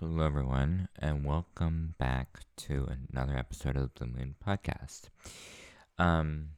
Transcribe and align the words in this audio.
Hello, 0.00 0.24
everyone, 0.24 0.88
and 1.00 1.24
welcome 1.24 1.96
back 1.98 2.44
to 2.56 2.86
another 3.10 3.36
episode 3.36 3.76
of 3.76 3.90
the 3.96 4.06
Moon 4.06 4.36
Podcast. 4.46 5.08
Um, 5.98 6.50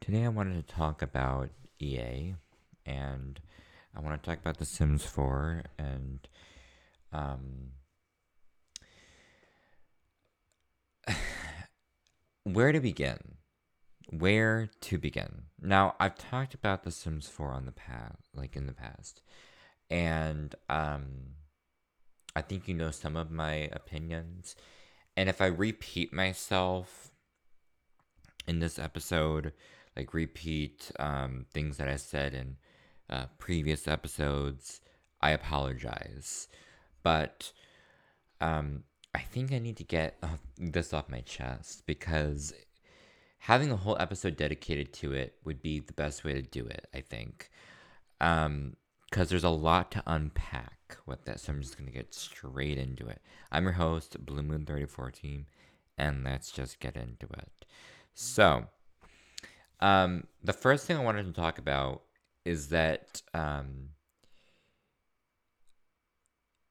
today 0.00 0.24
I 0.24 0.28
wanted 0.28 0.66
to 0.66 0.74
talk 0.74 1.02
about 1.02 1.50
EA, 1.78 2.34
and 2.84 3.38
I 3.96 4.00
want 4.00 4.20
to 4.20 4.28
talk 4.28 4.40
about 4.40 4.58
The 4.58 4.64
Sims 4.64 5.04
4, 5.04 5.62
and 5.78 6.26
um, 7.12 7.74
where 12.42 12.72
to 12.72 12.80
begin? 12.80 13.36
Where 14.10 14.68
to 14.80 14.98
begin? 14.98 15.44
Now, 15.62 15.94
I've 16.00 16.18
talked 16.18 16.54
about 16.54 16.82
The 16.82 16.90
Sims 16.90 17.28
4 17.28 17.52
on 17.52 17.66
the 17.66 17.72
past, 17.72 18.30
like 18.34 18.56
in 18.56 18.66
the 18.66 18.72
past 18.72 19.22
and 19.90 20.54
um, 20.68 21.04
I 22.36 22.42
think 22.42 22.68
you 22.68 22.74
know 22.74 22.90
some 22.90 23.16
of 23.16 23.30
my 23.30 23.68
opinions. 23.72 24.56
And 25.16 25.28
if 25.28 25.40
I 25.40 25.46
repeat 25.46 26.12
myself 26.12 27.10
in 28.46 28.58
this 28.58 28.78
episode, 28.78 29.52
like 29.96 30.12
repeat 30.12 30.90
um, 30.98 31.46
things 31.52 31.76
that 31.76 31.88
I 31.88 31.96
said 31.96 32.34
in 32.34 32.56
uh, 33.08 33.26
previous 33.38 33.86
episodes, 33.86 34.80
I 35.20 35.30
apologize. 35.30 36.48
But 37.02 37.52
um, 38.40 38.84
I 39.14 39.20
think 39.20 39.52
I 39.52 39.58
need 39.58 39.76
to 39.76 39.84
get 39.84 40.22
this 40.58 40.92
off 40.92 41.08
my 41.08 41.20
chest 41.20 41.84
because 41.86 42.52
having 43.38 43.70
a 43.70 43.76
whole 43.76 43.96
episode 44.00 44.36
dedicated 44.36 44.92
to 44.94 45.12
it 45.12 45.36
would 45.44 45.62
be 45.62 45.78
the 45.78 45.92
best 45.92 46.24
way 46.24 46.32
to 46.32 46.42
do 46.42 46.66
it, 46.66 46.86
I 46.92 47.00
think. 47.00 47.50
Um, 48.20 48.76
because 49.14 49.28
there's 49.28 49.44
a 49.44 49.48
lot 49.48 49.92
to 49.92 50.02
unpack 50.08 50.96
with 51.06 51.24
this. 51.24 51.42
So 51.42 51.52
I'm 51.52 51.62
just 51.62 51.78
going 51.78 51.86
to 51.86 51.96
get 51.96 52.12
straight 52.12 52.76
into 52.76 53.06
it. 53.06 53.22
I'm 53.52 53.62
your 53.62 53.74
host, 53.74 54.16
Blue 54.26 54.42
Moon 54.42 54.66
34 54.66 55.12
Team, 55.12 55.46
and 55.96 56.24
let's 56.24 56.50
just 56.50 56.80
get 56.80 56.96
into 56.96 57.26
it. 57.38 57.64
So, 58.12 58.64
um, 59.78 60.24
the 60.42 60.52
first 60.52 60.84
thing 60.84 60.96
I 60.96 61.04
wanted 61.04 61.26
to 61.26 61.32
talk 61.32 61.58
about 61.58 62.02
is 62.44 62.70
that 62.70 63.22
um, 63.32 63.90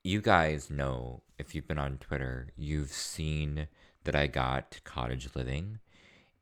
you 0.04 0.20
guys 0.20 0.70
know, 0.70 1.24
if 1.40 1.56
you've 1.56 1.68
been 1.68 1.80
on 1.80 1.98
Twitter, 1.98 2.50
you've 2.58 2.92
seen 2.92 3.70
that 4.04 4.18
I 4.18 4.28
got 4.28 4.82
Cottage 4.84 5.30
Living 5.34 5.80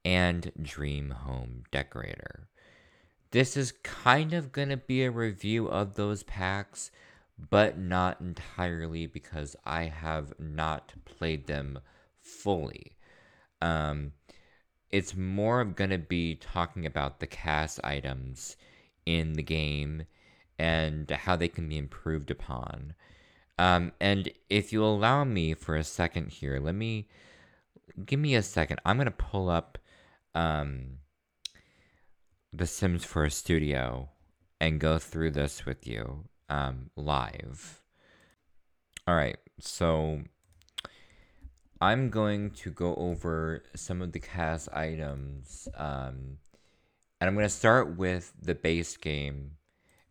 and 0.04 0.52
Dream 0.59 1.11
Home 1.11 1.66
Decorator. 1.70 2.48
This 3.32 3.56
is 3.56 3.72
kind 3.84 4.34
of 4.34 4.52
going 4.52 4.70
to 4.70 4.78
be 4.78 5.04
a 5.04 5.12
review 5.12 5.68
of 5.68 5.96
those 5.96 6.24
packs, 6.24 6.92
but 7.50 7.78
not 7.78 8.20
entirely 8.20 9.08
because 9.08 9.56
I 9.66 9.86
have 9.86 10.34
not 10.38 10.94
played 11.06 11.48
them 11.48 11.80
fully. 12.20 12.98
Um, 13.62 14.12
it's 14.90 15.16
more 15.16 15.62
of 15.62 15.76
going 15.76 15.92
to 15.92 15.98
be 15.98 16.36
talking 16.36 16.86
about 16.86 17.20
the 17.20 17.28
CAS 17.28 17.80
items 17.84 18.58
in 19.06 19.34
the 19.34 19.44
game 19.44 20.04
and 20.60 21.10
how 21.10 21.38
they 21.38 21.48
can 21.48 21.70
be 21.70 21.78
improved 21.78 22.30
upon. 22.30 22.94
Um, 23.58 23.94
and 24.02 24.30
if 24.50 24.73
you 24.73 24.84
allow 24.84 25.23
me 25.23 25.54
for 25.54 25.76
a 25.76 25.84
second 25.84 26.32
here, 26.32 26.60
let 26.60 26.76
me 26.76 27.08
give 28.06 28.20
me 28.20 28.36
a 28.36 28.42
second. 28.42 28.80
I'm 28.86 28.98
going 28.98 29.06
to 29.06 29.12
pull 29.12 29.50
up 29.50 29.78
um, 30.36 30.98
the 32.54 32.68
Sims 32.68 33.06
4 33.06 33.30
Studio 33.30 34.10
and 34.60 34.80
go 34.80 35.00
through 35.00 35.32
this 35.32 35.66
with 35.66 35.88
you 35.88 36.26
um, 36.50 36.90
live. 36.98 37.82
All 39.08 39.16
right, 39.16 39.38
so 39.60 40.22
I'm 41.80 42.10
going 42.10 42.52
to 42.52 42.70
go 42.70 42.94
over 42.96 43.64
some 43.76 44.02
of 44.02 44.12
the 44.12 44.20
CAS 44.20 44.68
items, 44.70 45.70
um, 45.76 46.38
and 47.20 47.28
I'm 47.28 47.34
going 47.36 47.45
to 47.45 47.50
start 47.50 47.95
with 47.95 48.34
the 48.42 48.54
base 48.54 48.98
game, 48.98 49.52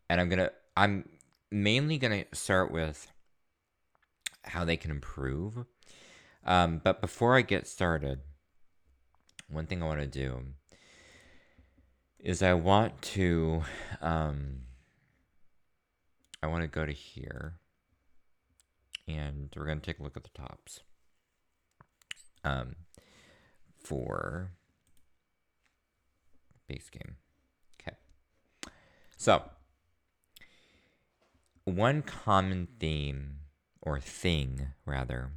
and 0.08 0.20
I'm 0.20 0.28
gonna 0.28 0.50
I'm 0.76 1.08
mainly 1.52 1.98
gonna 1.98 2.24
start 2.32 2.72
with 2.72 3.12
how 4.42 4.64
they 4.64 4.76
can 4.76 4.90
improve. 4.90 5.64
Um, 6.44 6.80
but 6.82 7.00
before 7.00 7.36
I 7.36 7.42
get 7.42 7.68
started, 7.68 8.20
one 9.48 9.66
thing 9.66 9.82
I 9.82 9.86
want 9.86 10.00
to 10.00 10.06
do 10.06 10.54
is 12.22 12.42
I 12.42 12.54
want 12.54 13.00
to 13.02 13.62
um, 14.00 14.62
I 16.42 16.46
want 16.46 16.62
to 16.62 16.68
go 16.68 16.86
to 16.86 16.92
here 16.92 17.54
and 19.08 19.52
we're 19.56 19.66
going 19.66 19.80
to 19.80 19.86
take 19.86 19.98
a 19.98 20.02
look 20.02 20.16
at 20.16 20.24
the 20.24 20.30
tops 20.30 20.80
um, 22.44 22.76
for 23.82 24.52
base 26.68 26.88
game. 26.90 27.16
Okay. 27.80 27.96
So, 29.16 29.42
one 31.64 32.02
common 32.02 32.68
theme 32.78 33.36
or 33.82 33.98
thing 34.00 34.68
rather 34.86 35.32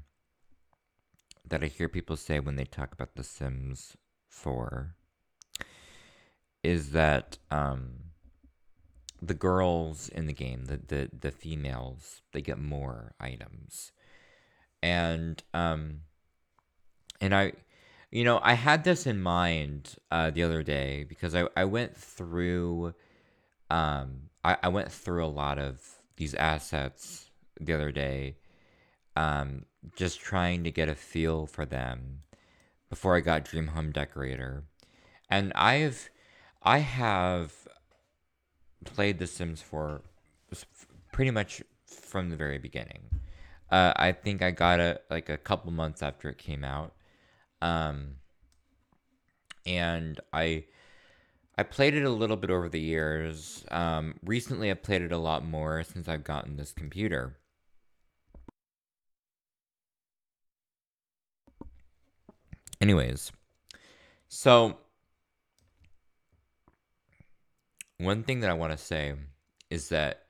that 1.48 1.64
I 1.64 1.68
hear 1.68 1.90
people 1.90 2.16
say 2.16 2.40
when 2.40 2.56
they 2.56 2.66
talk 2.66 2.94
about 2.94 3.16
The 3.16 3.24
Sims 3.24 3.98
4 4.30 4.96
is 6.64 6.92
that 6.92 7.38
um, 7.52 8.04
the 9.22 9.34
girls 9.34 10.10
in 10.10 10.26
the 10.26 10.34
game, 10.34 10.66
the, 10.66 10.80
the 10.88 11.10
the 11.18 11.32
females, 11.32 12.22
they 12.32 12.42
get 12.42 12.58
more 12.58 13.14
items, 13.20 13.92
and 14.82 15.44
um, 15.54 16.02
and 17.22 17.36
I, 17.36 17.54
you 18.12 18.24
know, 18.24 18.40
I 18.42 18.54
had 18.54 18.84
this 18.84 19.06
in 19.06 19.22
mind 19.22 19.96
uh, 20.12 20.30
the 20.32 20.44
other 20.44 20.64
day 20.64 21.06
because 21.08 21.36
I 21.36 21.48
I 21.56 21.66
went 21.66 21.96
through, 21.96 22.94
um, 23.70 24.30
I 24.44 24.58
I 24.64 24.68
went 24.70 24.92
through 24.92 25.26
a 25.26 25.28
lot 25.28 25.60
of 25.60 25.82
these 26.16 26.34
assets 26.34 27.30
the 27.60 27.74
other 27.74 27.92
day, 27.92 28.38
um, 29.16 29.66
just 29.96 30.20
trying 30.20 30.64
to 30.64 30.72
get 30.72 30.90
a 30.90 30.96
feel 30.96 31.46
for 31.46 31.66
them 31.66 32.24
before 32.90 33.16
I 33.16 33.22
got 33.22 33.46
Dream 33.46 33.68
Home 33.68 33.92
Decorator, 33.92 34.64
and 35.30 35.52
I've 35.56 36.10
I 36.64 36.80
have 36.80 37.54
played 38.86 39.20
The 39.20 39.28
Sims 39.28 39.62
for 39.62 40.02
pretty 41.12 41.32
much 41.32 41.62
from 41.86 42.30
the 42.30 42.36
very 42.36 42.58
beginning. 42.58 43.02
Uh, 43.70 43.94
I 43.96 44.12
think 44.14 44.42
I 44.42 44.52
got 44.52 44.80
it 44.80 45.04
like 45.10 45.30
a 45.30 45.38
couple 45.38 45.72
months 45.72 46.02
after 46.02 46.30
it 46.30 46.38
came 46.38 46.64
out, 46.64 46.94
um, 47.62 48.16
and 49.66 50.20
I 50.32 50.66
I 51.58 51.64
played 51.64 51.96
it 51.96 52.04
a 52.04 52.10
little 52.10 52.38
bit 52.38 52.50
over 52.52 52.70
the 52.70 52.80
years. 52.80 53.66
Um, 53.72 54.16
recently, 54.24 54.72
I 54.72 54.76
played 54.76 55.02
it 55.02 55.12
a 55.12 55.18
lot 55.18 55.46
more 55.46 55.84
since 55.84 56.08
I've 56.08 56.24
gotten 56.24 56.56
this 56.56 56.72
computer. 56.72 57.38
Anyways, 62.82 63.32
so 64.28 64.78
one 68.04 68.24
thing 68.24 68.42
that 68.42 68.50
I 68.50 68.54
want 68.54 68.72
to 68.72 68.78
say 68.78 69.14
is 69.70 69.90
that 69.90 70.24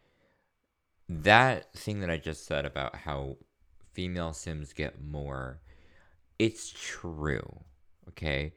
that 1.10 1.74
thing 1.74 2.00
that 2.00 2.10
I 2.10 2.18
just 2.18 2.46
said 2.46 2.66
about 2.66 2.96
how 2.96 3.38
female 3.94 4.34
Sims 4.34 4.74
get 4.74 5.04
more, 5.04 5.60
it's 6.40 6.74
true, 6.76 7.62
okay? 8.10 8.54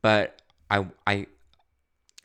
But 0.00 0.40
I 0.70 0.86
I 1.06 1.26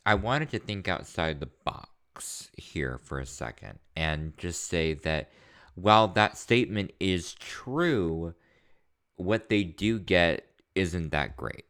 I 0.06 0.14
wanted 0.14 0.50
to 0.50 0.58
think 0.58 0.88
outside 0.88 1.40
the 1.40 1.50
box 1.64 2.50
here 2.56 2.98
for 3.02 3.18
a 3.18 3.26
second 3.26 3.78
and 3.96 4.36
just 4.38 4.64
say 4.64 4.94
that 4.94 5.30
while 5.74 6.08
that 6.08 6.38
statement 6.38 6.92
is 6.98 7.34
true, 7.34 8.34
what 9.16 9.48
they 9.48 9.64
do 9.64 9.98
get 9.98 10.46
isn't 10.74 11.10
that 11.10 11.36
great. 11.36 11.64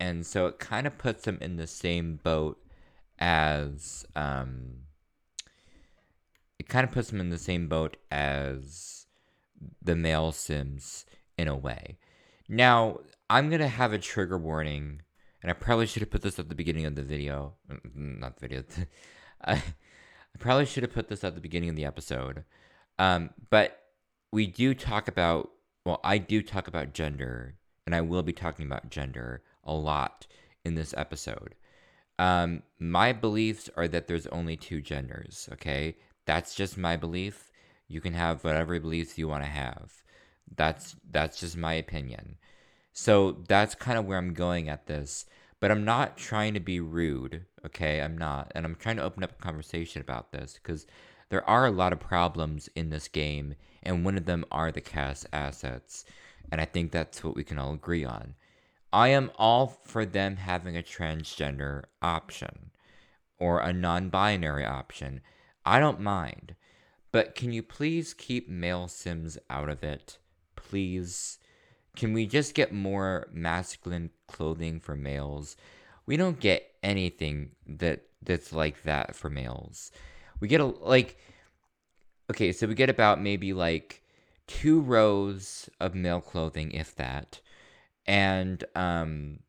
And 0.00 0.26
so 0.26 0.46
it 0.46 0.58
kind 0.58 0.86
of 0.86 0.98
puts 0.98 1.24
them 1.24 1.38
in 1.40 1.56
the 1.56 1.66
same 1.66 2.18
boat 2.22 2.58
as 3.24 4.04
um, 4.14 4.80
it 6.58 6.68
kind 6.68 6.84
of 6.84 6.92
puts 6.92 7.08
them 7.08 7.20
in 7.20 7.30
the 7.30 7.38
same 7.38 7.68
boat 7.68 7.96
as 8.10 9.06
the 9.80 9.96
male 9.96 10.30
Sims 10.30 11.06
in 11.38 11.48
a 11.48 11.56
way. 11.56 11.96
Now, 12.50 12.98
I'm 13.30 13.48
gonna 13.48 13.66
have 13.66 13.94
a 13.94 13.98
trigger 13.98 14.36
warning, 14.36 15.00
and 15.40 15.50
I 15.50 15.54
probably 15.54 15.86
should 15.86 16.02
have 16.02 16.10
put 16.10 16.20
this 16.20 16.38
at 16.38 16.50
the 16.50 16.54
beginning 16.54 16.84
of 16.84 16.96
the 16.96 17.02
video. 17.02 17.54
Mm, 17.72 18.20
not 18.20 18.36
the 18.36 18.46
video. 18.46 18.62
I 19.44 19.62
probably 20.38 20.66
should 20.66 20.82
have 20.82 20.92
put 20.92 21.08
this 21.08 21.24
at 21.24 21.34
the 21.34 21.40
beginning 21.40 21.70
of 21.70 21.76
the 21.76 21.86
episode. 21.86 22.44
Um, 22.98 23.30
but 23.48 23.80
we 24.32 24.46
do 24.46 24.74
talk 24.74 25.08
about, 25.08 25.50
well, 25.86 26.00
I 26.04 26.18
do 26.18 26.42
talk 26.42 26.68
about 26.68 26.92
gender, 26.92 27.54
and 27.86 27.94
I 27.94 28.02
will 28.02 28.22
be 28.22 28.34
talking 28.34 28.66
about 28.66 28.90
gender 28.90 29.42
a 29.64 29.72
lot 29.72 30.26
in 30.62 30.74
this 30.74 30.92
episode. 30.94 31.54
Um, 32.18 32.62
my 32.78 33.12
beliefs 33.12 33.68
are 33.76 33.88
that 33.88 34.06
there's 34.06 34.26
only 34.28 34.56
two 34.56 34.80
genders, 34.80 35.48
okay? 35.52 35.96
That's 36.26 36.54
just 36.54 36.78
my 36.78 36.96
belief. 36.96 37.50
You 37.88 38.00
can 38.00 38.14
have 38.14 38.44
whatever 38.44 38.78
beliefs 38.78 39.18
you 39.18 39.28
want 39.28 39.44
to 39.44 39.50
have. 39.50 40.02
That's 40.56 40.96
that's 41.10 41.40
just 41.40 41.56
my 41.56 41.74
opinion. 41.74 42.36
So 42.92 43.42
that's 43.48 43.74
kind 43.74 43.98
of 43.98 44.06
where 44.06 44.18
I'm 44.18 44.34
going 44.34 44.68
at 44.68 44.86
this. 44.86 45.26
But 45.60 45.70
I'm 45.70 45.84
not 45.84 46.16
trying 46.16 46.54
to 46.54 46.60
be 46.60 46.78
rude, 46.78 47.46
okay? 47.64 48.02
I'm 48.02 48.18
not. 48.18 48.52
And 48.54 48.64
I'm 48.66 48.74
trying 48.74 48.96
to 48.96 49.02
open 49.02 49.24
up 49.24 49.32
a 49.32 49.42
conversation 49.42 50.02
about 50.02 50.30
this 50.30 50.58
because 50.62 50.86
there 51.30 51.48
are 51.48 51.66
a 51.66 51.70
lot 51.70 51.92
of 51.92 52.00
problems 52.00 52.68
in 52.74 52.90
this 52.90 53.08
game, 53.08 53.54
and 53.82 54.04
one 54.04 54.16
of 54.16 54.26
them 54.26 54.44
are 54.52 54.70
the 54.70 54.80
CAS 54.80 55.26
assets. 55.32 56.04
And 56.52 56.60
I 56.60 56.66
think 56.66 56.92
that's 56.92 57.24
what 57.24 57.34
we 57.34 57.44
can 57.44 57.58
all 57.58 57.72
agree 57.72 58.04
on. 58.04 58.34
I 58.94 59.08
am 59.08 59.32
all 59.36 59.80
for 59.82 60.06
them 60.06 60.36
having 60.36 60.76
a 60.76 60.82
transgender 60.82 61.82
option 62.00 62.70
or 63.40 63.58
a 63.58 63.72
non 63.72 64.08
binary 64.08 64.64
option. 64.64 65.20
I 65.66 65.80
don't 65.80 65.98
mind. 65.98 66.54
But 67.10 67.34
can 67.34 67.52
you 67.52 67.60
please 67.60 68.14
keep 68.14 68.48
male 68.48 68.86
Sims 68.86 69.36
out 69.50 69.68
of 69.68 69.82
it? 69.82 70.18
Please. 70.54 71.40
Can 71.96 72.12
we 72.12 72.24
just 72.24 72.54
get 72.54 72.72
more 72.72 73.26
masculine 73.32 74.10
clothing 74.28 74.78
for 74.78 74.94
males? 74.94 75.56
We 76.06 76.16
don't 76.16 76.38
get 76.38 76.70
anything 76.80 77.50
that 77.66 78.02
that's 78.22 78.52
like 78.52 78.84
that 78.84 79.16
for 79.16 79.28
males. 79.28 79.90
We 80.38 80.46
get 80.46 80.60
a 80.60 80.66
like 80.66 81.18
okay, 82.30 82.52
so 82.52 82.68
we 82.68 82.76
get 82.76 82.90
about 82.90 83.20
maybe 83.20 83.54
like 83.54 84.04
two 84.46 84.80
rows 84.80 85.68
of 85.80 85.96
male 85.96 86.20
clothing 86.20 86.70
if 86.70 86.94
that. 86.94 87.40
And 88.06 88.62
um 88.74 89.40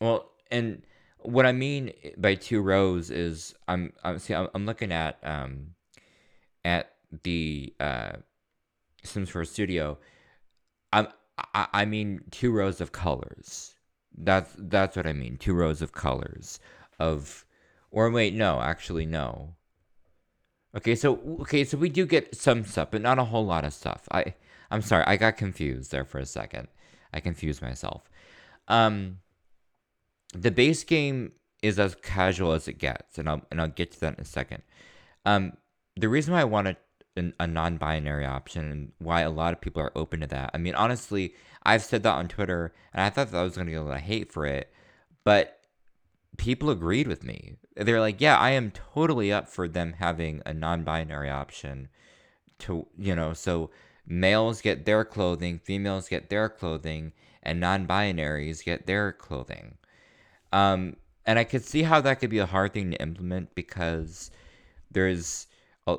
well, 0.00 0.30
and 0.50 0.82
what 1.20 1.46
I 1.46 1.52
mean 1.52 1.92
by 2.18 2.34
two 2.34 2.60
rows 2.60 3.10
is 3.10 3.54
I'm 3.68 3.92
I'm 4.02 4.18
see 4.18 4.34
I'm, 4.34 4.48
I'm 4.54 4.66
looking 4.66 4.92
at 4.92 5.18
um 5.22 5.74
at 6.64 6.92
the 7.22 7.74
uh 7.80 8.12
Sims 9.02 9.30
4 9.30 9.44
Studio 9.44 9.98
I'm 10.92 11.08
I, 11.54 11.66
I 11.72 11.84
mean 11.84 12.22
two 12.30 12.52
rows 12.52 12.80
of 12.80 12.92
colors. 12.92 13.74
That's 14.16 14.54
that's 14.56 14.96
what 14.96 15.06
I 15.06 15.12
mean. 15.12 15.36
Two 15.36 15.54
rows 15.54 15.82
of 15.82 15.92
colors 15.92 16.60
of 16.98 17.44
or 17.90 18.10
wait, 18.10 18.34
no, 18.34 18.60
actually 18.60 19.06
no. 19.06 19.54
Okay, 20.76 20.94
so 20.94 21.20
okay, 21.40 21.64
so 21.64 21.78
we 21.78 21.88
do 21.88 22.06
get 22.06 22.34
some 22.36 22.64
stuff, 22.64 22.90
but 22.90 23.02
not 23.02 23.18
a 23.18 23.24
whole 23.24 23.46
lot 23.46 23.64
of 23.64 23.72
stuff. 23.72 24.08
I 24.10 24.34
I'm 24.70 24.82
sorry, 24.82 25.04
I 25.06 25.16
got 25.16 25.36
confused 25.36 25.90
there 25.90 26.04
for 26.04 26.18
a 26.18 26.26
second. 26.26 26.68
I 27.14 27.20
confused 27.20 27.62
myself. 27.62 28.10
Um 28.68 29.20
the 30.34 30.50
base 30.50 30.84
game 30.84 31.32
is 31.62 31.78
as 31.78 31.94
casual 31.94 32.52
as 32.52 32.68
it 32.68 32.78
gets, 32.78 33.18
and 33.18 33.28
I'll 33.28 33.42
and 33.50 33.60
I'll 33.60 33.68
get 33.68 33.92
to 33.92 34.00
that 34.00 34.14
in 34.14 34.20
a 34.20 34.26
second. 34.26 34.62
Um 35.24 35.56
the 35.96 36.08
reason 36.08 36.34
why 36.34 36.40
I 36.40 36.44
wanted 36.44 36.76
an, 37.16 37.34
a 37.38 37.46
non-binary 37.46 38.26
option 38.26 38.70
and 38.70 38.92
why 38.98 39.20
a 39.20 39.30
lot 39.30 39.52
of 39.52 39.60
people 39.60 39.80
are 39.82 39.92
open 39.94 40.20
to 40.20 40.26
that. 40.26 40.50
I 40.52 40.58
mean, 40.58 40.74
honestly, 40.74 41.34
I've 41.62 41.84
said 41.84 42.02
that 42.02 42.14
on 42.14 42.28
Twitter, 42.28 42.74
and 42.92 43.02
I 43.02 43.10
thought 43.10 43.30
that 43.30 43.38
I 43.38 43.42
was 43.42 43.54
going 43.54 43.66
to 43.66 43.72
get 43.72 43.80
a 43.80 43.84
lot 43.84 43.96
of 43.96 44.02
hate 44.02 44.32
for 44.32 44.46
it, 44.46 44.72
but 45.24 45.60
people 46.36 46.70
agreed 46.70 47.06
with 47.06 47.24
me. 47.24 47.56
They're 47.76 48.00
like, 48.00 48.20
"Yeah, 48.20 48.36
I 48.36 48.50
am 48.50 48.70
totally 48.72 49.32
up 49.32 49.48
for 49.48 49.68
them 49.68 49.94
having 49.98 50.42
a 50.44 50.52
non-binary 50.52 51.30
option." 51.30 51.88
To 52.60 52.86
you 52.96 53.14
know, 53.14 53.32
so 53.32 53.70
males 54.06 54.60
get 54.60 54.84
their 54.84 55.04
clothing, 55.04 55.58
females 55.58 56.08
get 56.08 56.30
their 56.30 56.48
clothing, 56.48 57.12
and 57.42 57.60
non-binaries 57.60 58.64
get 58.64 58.86
their 58.86 59.12
clothing. 59.12 59.76
Um, 60.52 60.96
and 61.26 61.38
I 61.38 61.44
could 61.44 61.64
see 61.64 61.82
how 61.82 62.00
that 62.02 62.20
could 62.20 62.30
be 62.30 62.38
a 62.38 62.46
hard 62.46 62.72
thing 62.74 62.90
to 62.90 63.02
implement 63.02 63.54
because 63.54 64.30
there's 64.90 65.46
a, 65.86 65.96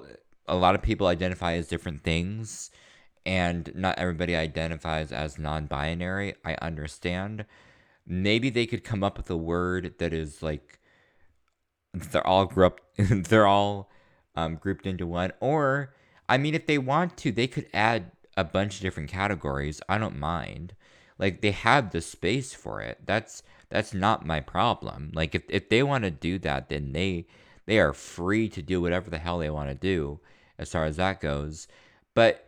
a 0.48 0.56
lot 0.56 0.76
of 0.76 0.82
people 0.82 1.08
identify 1.08 1.54
as 1.54 1.68
different 1.68 2.04
things 2.04 2.72
and 3.26 3.72
not 3.76 3.98
everybody 3.98 4.36
identifies 4.36 5.12
as 5.12 5.40
non-binary 5.40 6.36
i 6.46 6.56
understand 6.62 7.46
maybe 8.06 8.50
they 8.50 8.66
could 8.66 8.84
come 8.84 9.04
up 9.04 9.18
with 9.18 9.30
a 9.30 9.38
word 9.38 9.96
that 9.98 10.14
is 10.14 10.44
like 10.44 10.80
they're 11.94 12.26
all 12.26 12.46
grouped 12.46 12.84
they're 12.98 13.48
all 13.48 13.90
um, 14.36 14.56
grouped 14.56 14.86
into 14.86 15.08
one 15.08 15.32
or 15.40 15.94
i 16.28 16.38
mean 16.38 16.56
if 16.56 16.66
they 16.66 16.78
want 16.78 17.16
to 17.18 17.32
they 17.32 17.48
could 17.48 17.68
add 17.74 18.12
a 18.38 18.44
bunch 18.44 18.76
of 18.76 18.82
different 18.82 19.10
categories 19.10 19.82
i 19.88 19.98
don't 19.98 20.18
mind 20.18 20.74
like 21.18 21.42
they 21.42 21.52
have 21.52 21.92
the 21.92 22.02
space 22.02 22.54
for 22.54 22.82
it 22.82 23.00
that's 23.06 23.44
that's 23.70 23.94
not 23.94 24.26
my 24.26 24.40
problem 24.40 25.12
like 25.14 25.34
if, 25.34 25.44
if 25.50 25.70
they 25.70 25.82
want 25.82 26.04
to 26.04 26.12
do 26.12 26.38
that 26.38 26.70
then 26.70 26.92
they 26.92 27.26
they 27.66 27.80
are 27.80 27.94
free 27.94 28.48
to 28.50 28.62
do 28.62 28.82
whatever 28.82 29.10
the 29.10 29.18
hell 29.18 29.40
they 29.40 29.50
want 29.50 29.70
to 29.70 29.76
do 29.76 30.20
as 30.58 30.72
far 30.72 30.86
as 30.86 30.98
that 30.98 31.20
goes. 31.22 31.68
But 32.14 32.48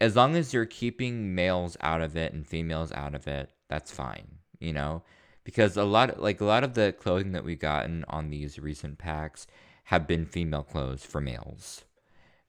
as 0.00 0.16
long 0.16 0.36
as 0.36 0.52
you're 0.52 0.66
keeping 0.66 1.34
males 1.34 1.76
out 1.80 2.00
of 2.00 2.16
it 2.16 2.32
and 2.32 2.46
females 2.46 2.92
out 2.92 3.14
of 3.14 3.26
it, 3.26 3.50
that's 3.68 3.90
fine, 3.90 4.38
you 4.58 4.72
know? 4.72 5.02
Because 5.44 5.76
a 5.76 5.84
lot 5.84 6.20
like 6.20 6.40
a 6.40 6.44
lot 6.44 6.64
of 6.64 6.74
the 6.74 6.92
clothing 6.92 7.32
that 7.32 7.44
we've 7.44 7.58
gotten 7.58 8.04
on 8.08 8.30
these 8.30 8.58
recent 8.58 8.98
packs 8.98 9.46
have 9.84 10.06
been 10.06 10.24
female 10.24 10.62
clothes 10.62 11.04
for 11.04 11.20
males. 11.20 11.84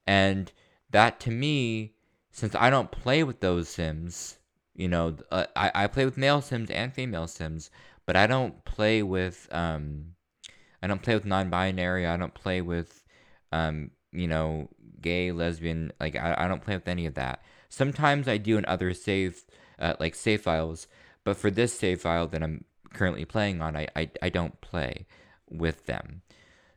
And 0.06 0.52
that 0.92 1.20
to 1.22 1.32
me, 1.32 1.94
since 2.32 2.56
I 2.56 2.70
don't 2.70 2.92
play 2.92 3.24
with 3.24 3.40
those 3.40 3.70
Sims, 3.70 4.38
you 4.76 4.88
know, 4.88 5.16
uh, 5.32 5.46
I, 5.56 5.72
I 5.76 5.88
play 5.88 6.06
with 6.06 6.18
male 6.18 6.42
Sims 6.42 6.70
and 6.70 6.94
female 6.94 7.28
Sims, 7.28 7.70
but 8.06 8.16
I 8.16 8.28
don't 8.28 8.64
play 8.66 9.04
with 9.04 9.48
um 9.52 10.16
I 10.82 10.88
don't 10.88 11.02
play 11.02 11.14
with 11.14 11.26
non-binary. 11.26 12.06
I 12.06 12.18
don't 12.18 12.34
play 12.34 12.62
with 12.62 13.04
um 13.52 13.92
you 14.12 14.28
know 14.28 14.70
gay, 15.02 15.32
lesbian. 15.32 15.92
Like 16.00 16.16
I, 16.16 16.36
I 16.38 16.48
don't 16.48 16.64
play 16.64 16.76
with 16.76 16.88
any 16.88 17.06
of 17.06 17.14
that. 17.14 17.44
Sometimes 17.70 18.28
I 18.28 18.38
do 18.38 18.58
in 18.58 18.66
other 18.66 18.94
save, 18.94 19.44
uh, 19.80 19.96
like 20.00 20.16
save 20.16 20.42
files, 20.42 20.88
but 21.24 21.38
for 21.38 21.50
this 21.50 21.78
save 21.78 22.02
file 22.02 22.28
that 22.28 22.44
I'm 22.44 22.66
currently 22.94 23.26
playing 23.26 23.62
on, 23.62 23.76
I, 23.76 23.88
I, 23.96 24.10
I 24.22 24.30
don't 24.30 24.62
play 24.62 25.08
with 25.50 25.88
them. 25.88 26.22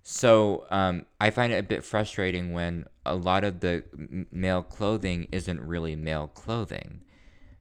So 0.08 0.66
um, 0.70 1.04
I 1.20 1.30
find 1.30 1.52
it 1.52 1.58
a 1.58 1.64
bit 1.64 1.82
frustrating 1.82 2.52
when 2.52 2.86
a 3.04 3.16
lot 3.16 3.42
of 3.42 3.58
the 3.58 3.82
male 4.30 4.62
clothing 4.62 5.26
isn't 5.32 5.60
really 5.60 5.96
male 5.96 6.28
clothing. 6.28 7.00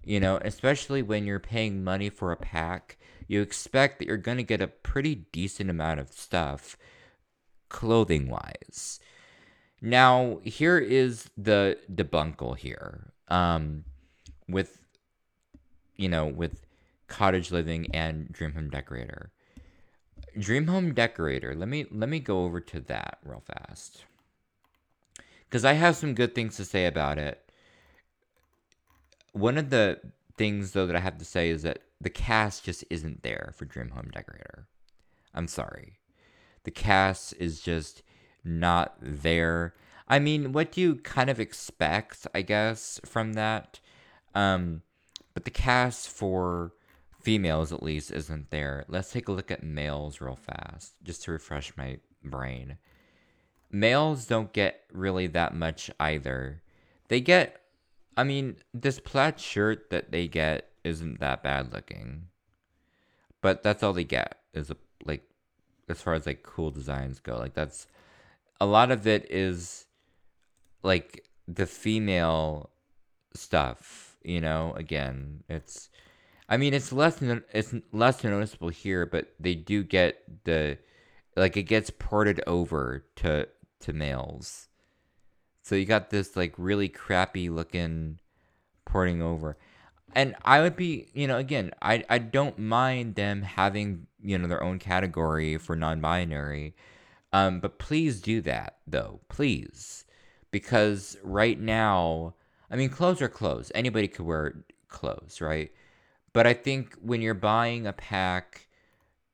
You 0.04 0.20
know, 0.20 0.38
especially 0.44 1.02
when 1.02 1.26
you're 1.26 1.40
paying 1.40 1.84
money 1.84 2.12
for 2.12 2.32
a 2.32 2.38
pack, 2.38 3.00
you 3.28 3.42
expect 3.42 3.98
that 3.98 4.06
you're 4.06 4.18
going 4.18 4.38
to 4.38 4.44
get 4.44 4.62
a 4.62 4.68
pretty 4.68 5.26
decent 5.32 5.72
amount 5.72 6.00
of 6.00 6.12
stuff 6.12 6.78
clothing 7.70 8.30
wise. 8.30 9.00
Now, 9.82 10.40
here 10.44 10.78
is 10.78 11.32
the 11.36 11.80
debunkle 11.92 12.60
here. 12.60 13.12
Um, 13.28 13.86
with 14.48 14.78
you 15.96 16.10
know, 16.10 16.28
with 16.28 16.62
cottage 17.08 17.52
living 17.52 17.88
and 17.92 18.32
dream 18.32 18.54
home 18.54 18.70
decorator. 18.70 19.32
Dream 20.38 20.68
home 20.68 20.94
decorator. 20.94 21.56
Let 21.56 21.70
me 21.70 21.86
let 21.92 22.10
me 22.10 22.20
go 22.20 22.44
over 22.44 22.60
to 22.60 22.80
that 22.82 23.20
real 23.24 23.44
fast. 23.46 24.04
Cuz 25.50 25.64
I 25.64 25.74
have 25.74 25.96
some 25.96 26.14
good 26.14 26.36
things 26.36 26.58
to 26.58 26.66
say 26.66 26.86
about 26.86 27.18
it. 27.18 27.50
One 29.32 29.58
of 29.58 29.70
the 29.70 30.02
things 30.38 30.72
though 30.72 30.86
that 30.88 30.96
I 30.96 31.00
have 31.00 31.18
to 31.20 31.26
say 31.26 31.50
is 31.50 31.64
that 31.64 31.84
the 32.02 32.10
CAS 32.10 32.60
just 32.60 32.84
isn't 32.90 33.24
there 33.24 33.54
for 33.56 33.66
Dream 33.66 33.90
Home 33.90 34.10
Decorator. 34.12 34.68
I'm 35.34 35.48
sorry. 35.48 36.00
The 36.64 36.72
CAS 36.72 37.34
is 37.34 37.62
just 37.62 38.04
not 38.44 38.98
there. 39.02 39.74
I 40.08 40.20
mean, 40.20 40.52
what 40.52 40.72
do 40.72 40.82
you 40.82 40.96
kind 40.96 41.30
of 41.30 41.40
expect, 41.40 42.28
I 42.34 42.42
guess, 42.42 43.00
from 43.06 43.34
that? 43.34 43.80
Um, 44.34 44.82
but 45.34 45.46
the 45.46 45.52
CAS 45.52 46.06
for 46.06 46.74
females, 47.26 47.74
at 47.74 47.82
least, 47.82 48.12
isn't 48.12 48.52
there. 48.52 48.86
Let's 48.88 49.12
take 49.12 49.28
a 49.28 49.32
look 49.32 49.50
at 49.50 49.64
males 49.64 50.22
real 50.22 50.36
fast, 50.36 50.94
just 51.04 51.24
to 51.24 51.32
refresh 51.32 51.76
my 51.76 51.98
brain. 52.24 52.78
Males 53.72 54.28
don't 54.28 54.54
get 54.54 54.82
really 54.94 55.26
that 55.28 55.56
much 55.56 55.90
either. 56.00 56.62
They 57.08 57.20
get, 57.20 57.62
I 58.16 58.24
mean, 58.24 58.58
this 58.76 59.00
plaid 59.00 59.40
shirt 59.40 59.90
that 59.90 60.12
they 60.12 60.28
get 60.28 60.70
isn't 60.84 61.20
that 61.20 61.42
bad 61.42 61.74
looking. 61.74 62.28
But 63.42 63.64
that's 63.64 63.82
all 63.82 63.94
they 63.94 64.04
get, 64.04 64.38
is 64.54 64.70
a, 64.70 64.78
like, 65.04 65.24
as 65.90 66.02
far 66.02 66.14
as 66.14 66.28
like 66.28 66.44
cool 66.44 66.70
designs 66.70 67.20
go. 67.20 67.38
Like, 67.38 67.56
that's 67.56 67.88
a 68.62 68.68
lot 68.68 68.92
of 68.92 69.08
it 69.08 69.26
is 69.32 69.88
like 70.84 71.28
the 71.48 71.66
female 71.66 72.70
stuff 73.34 74.16
you 74.24 74.40
know 74.40 74.74
again 74.78 75.44
it's 75.50 75.90
i 76.50 76.58
mean 76.58 76.74
it's 76.74 76.92
less 76.92 77.22
it's 77.22 77.74
less 77.92 78.24
noticeable 78.24 78.70
here 78.70 79.06
but 79.06 79.34
they 79.40 79.56
do 79.56 79.84
get 79.84 80.44
the 80.46 80.78
like 81.36 81.58
it 81.58 81.64
gets 81.64 81.90
ported 81.90 82.42
over 82.48 83.06
to 83.18 83.48
to 83.82 83.94
males. 83.94 84.68
So 85.62 85.76
you 85.76 85.86
got 85.86 86.10
this 86.10 86.36
like 86.36 86.54
really 86.58 86.90
crappy 86.90 87.50
looking 87.50 88.20
porting 88.86 89.22
over. 89.22 89.58
And 90.14 90.36
i 90.46 90.62
would 90.62 90.76
be 90.76 91.10
you 91.14 91.28
know 91.28 91.38
again 91.38 91.72
i 91.82 92.04
i 92.10 92.18
don't 92.18 92.58
mind 92.58 93.16
them 93.16 93.42
having 93.42 94.08
you 94.24 94.38
know 94.38 94.48
their 94.48 94.64
own 94.64 94.80
category 94.80 95.58
for 95.58 95.76
non-binary. 95.76 96.76
Um, 97.34 97.60
but 97.60 97.80
please 97.80 98.22
do 98.22 98.40
that 98.42 98.78
though, 98.88 99.20
please, 99.28 100.06
because 100.52 101.18
right 101.22 101.60
now, 101.60 102.36
I 102.72 102.78
mean, 102.78 102.90
clothes 102.90 103.22
are 103.22 103.28
clothes. 103.28 103.74
Anybody 103.76 104.08
could 104.08 104.26
wear 104.26 104.64
clothes, 104.88 105.42
right? 105.42 105.70
But 106.36 106.46
I 106.46 106.54
think 106.54 106.98
when 107.02 107.22
you're 107.22 107.34
buying 107.34 107.88
a 107.88 107.94
pack, 107.94 108.68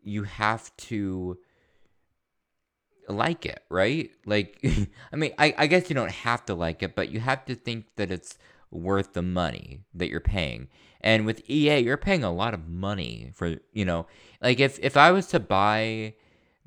you 0.04 0.22
have 0.22 0.70
to 0.78 1.40
like 3.10 3.44
it, 3.44 3.64
right? 3.70 4.12
Like, 4.28 4.64
I 5.12 5.16
mean, 5.16 5.32
I, 5.40 5.56
I 5.58 5.66
guess 5.66 5.90
you 5.90 5.96
don't 5.96 6.12
have 6.12 6.46
to 6.46 6.54
like 6.54 6.84
it, 6.84 6.94
but 6.94 7.10
you 7.10 7.20
have 7.20 7.44
to 7.46 7.56
think 7.56 7.88
that 7.96 8.12
it's 8.12 8.38
worth 8.70 9.14
the 9.14 9.24
money 9.24 9.80
that 9.96 10.10
you're 10.10 10.20
paying. 10.20 10.68
And 11.02 11.26
with 11.26 11.42
EA, 11.50 11.80
you're 11.80 11.98
paying 11.98 12.24
a 12.24 12.32
lot 12.32 12.54
of 12.54 12.68
money 12.68 13.32
for, 13.34 13.56
you 13.74 13.84
know, 13.84 14.06
like 14.40 14.60
if, 14.60 14.78
if 14.78 14.96
I 14.96 15.12
was 15.12 15.26
to 15.30 15.40
buy 15.40 16.14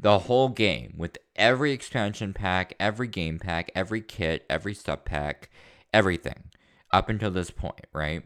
the 0.01 0.19
whole 0.19 0.49
game 0.49 0.95
with 0.99 1.17
every 1.37 1.71
expansion 1.71 2.33
pack, 2.33 2.75
every 2.81 3.07
game 3.07 3.39
pack, 3.39 3.71
every 3.77 4.01
kit, 4.01 4.45
every 4.51 4.75
sub 4.75 5.05
pack, 5.05 5.49
everything 5.93 6.51
up 6.91 7.09
until 7.09 7.31
this 7.31 7.53
point, 7.53 7.87
right? 7.93 8.25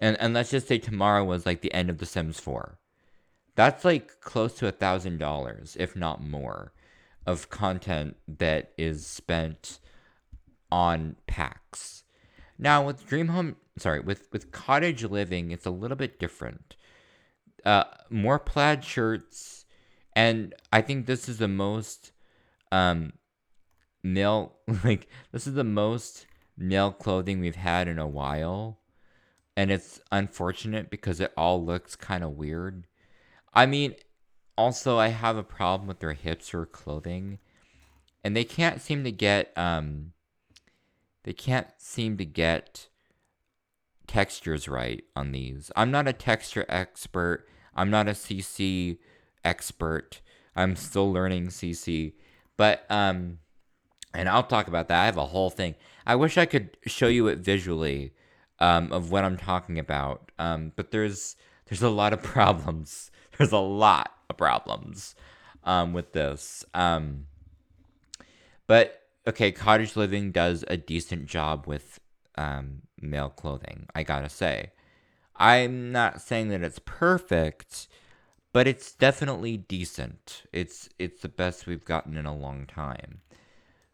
And 0.00 0.16
and 0.20 0.34
let's 0.34 0.50
just 0.50 0.68
say 0.68 0.78
tomorrow 0.78 1.24
was 1.24 1.46
like 1.46 1.60
the 1.60 1.72
end 1.72 1.90
of 1.90 1.98
The 1.98 2.06
Sims 2.06 2.38
4. 2.40 2.78
That's 3.56 3.84
like 3.84 4.20
close 4.20 4.54
to 4.54 4.68
a 4.68 4.72
thousand 4.72 5.18
dollars, 5.18 5.76
if 5.80 5.96
not 5.96 6.22
more, 6.22 6.72
of 7.26 7.50
content 7.50 8.16
that 8.26 8.72
is 8.78 9.04
spent 9.04 9.80
on 10.70 11.16
packs. 11.26 12.04
Now 12.58 12.86
with 12.86 13.06
Dream 13.06 13.28
Home, 13.28 13.56
sorry, 13.76 14.00
with 14.00 14.28
with 14.32 14.52
Cottage 14.52 15.04
Living, 15.04 15.50
it's 15.50 15.66
a 15.66 15.70
little 15.70 15.96
bit 15.96 16.18
different. 16.18 16.76
Uh, 17.64 17.84
more 18.08 18.38
plaid 18.38 18.84
shirts, 18.84 19.64
and 20.14 20.54
I 20.72 20.80
think 20.80 21.06
this 21.06 21.28
is 21.28 21.38
the 21.38 21.48
most 21.48 22.12
um 22.70 23.12
male 24.02 24.56
like 24.84 25.08
this 25.32 25.46
is 25.46 25.54
the 25.54 25.64
most 25.64 26.26
male 26.56 26.92
clothing 26.92 27.40
we've 27.40 27.56
had 27.56 27.88
in 27.88 27.98
a 27.98 28.06
while. 28.06 28.78
And 29.58 29.72
it's 29.72 30.00
unfortunate 30.12 30.88
because 30.88 31.18
it 31.18 31.32
all 31.36 31.64
looks 31.64 31.96
kind 31.96 32.22
of 32.22 32.36
weird. 32.36 32.86
I 33.52 33.66
mean, 33.66 33.96
also 34.56 35.00
I 35.00 35.08
have 35.08 35.36
a 35.36 35.42
problem 35.42 35.88
with 35.88 35.98
their 35.98 36.14
hipster 36.14 36.70
clothing. 36.70 37.40
And 38.22 38.36
they 38.36 38.44
can't 38.44 38.80
seem 38.80 39.02
to 39.02 39.10
get 39.10 39.50
um 39.58 40.12
they 41.24 41.32
can't 41.32 41.66
seem 41.76 42.18
to 42.18 42.24
get 42.24 42.86
textures 44.06 44.68
right 44.68 45.02
on 45.16 45.32
these. 45.32 45.72
I'm 45.74 45.90
not 45.90 46.06
a 46.06 46.12
texture 46.12 46.64
expert. 46.68 47.44
I'm 47.74 47.90
not 47.90 48.06
a 48.06 48.12
CC 48.12 48.98
expert. 49.44 50.20
I'm 50.54 50.76
still 50.76 51.12
learning 51.12 51.48
CC. 51.48 52.12
But 52.56 52.86
um 52.88 53.40
and 54.14 54.28
I'll 54.28 54.44
talk 54.44 54.68
about 54.68 54.86
that. 54.86 55.02
I 55.02 55.06
have 55.06 55.16
a 55.16 55.26
whole 55.26 55.50
thing. 55.50 55.74
I 56.06 56.14
wish 56.14 56.38
I 56.38 56.46
could 56.46 56.76
show 56.86 57.08
you 57.08 57.26
it 57.26 57.40
visually 57.40 58.12
um, 58.60 58.92
of 58.92 59.10
what 59.10 59.24
I'm 59.24 59.36
talking 59.36 59.78
about. 59.78 60.30
Um, 60.38 60.72
but 60.76 60.90
there's 60.90 61.36
there's 61.66 61.82
a 61.82 61.90
lot 61.90 62.12
of 62.12 62.22
problems. 62.34 63.10
There's 63.36 63.52
a 63.52 63.58
lot 63.58 64.12
of 64.28 64.36
problems 64.36 65.14
um, 65.64 65.92
with 65.92 66.12
this. 66.12 66.64
Um, 66.74 67.26
but 68.66 69.02
okay, 69.26 69.52
cottage 69.52 69.96
living 69.96 70.32
does 70.32 70.64
a 70.68 70.76
decent 70.76 71.26
job 71.26 71.66
with 71.66 72.00
um, 72.36 72.82
male 73.00 73.28
clothing. 73.30 73.86
I 73.94 74.02
gotta 74.02 74.28
say, 74.28 74.72
I'm 75.36 75.92
not 75.92 76.20
saying 76.20 76.48
that 76.48 76.62
it's 76.62 76.80
perfect, 76.80 77.88
but 78.52 78.66
it's 78.66 78.92
definitely 78.92 79.56
decent. 79.56 80.44
It's 80.52 80.88
it's 80.98 81.22
the 81.22 81.28
best 81.28 81.66
we've 81.66 81.84
gotten 81.84 82.16
in 82.16 82.26
a 82.26 82.36
long 82.36 82.66
time. 82.66 83.20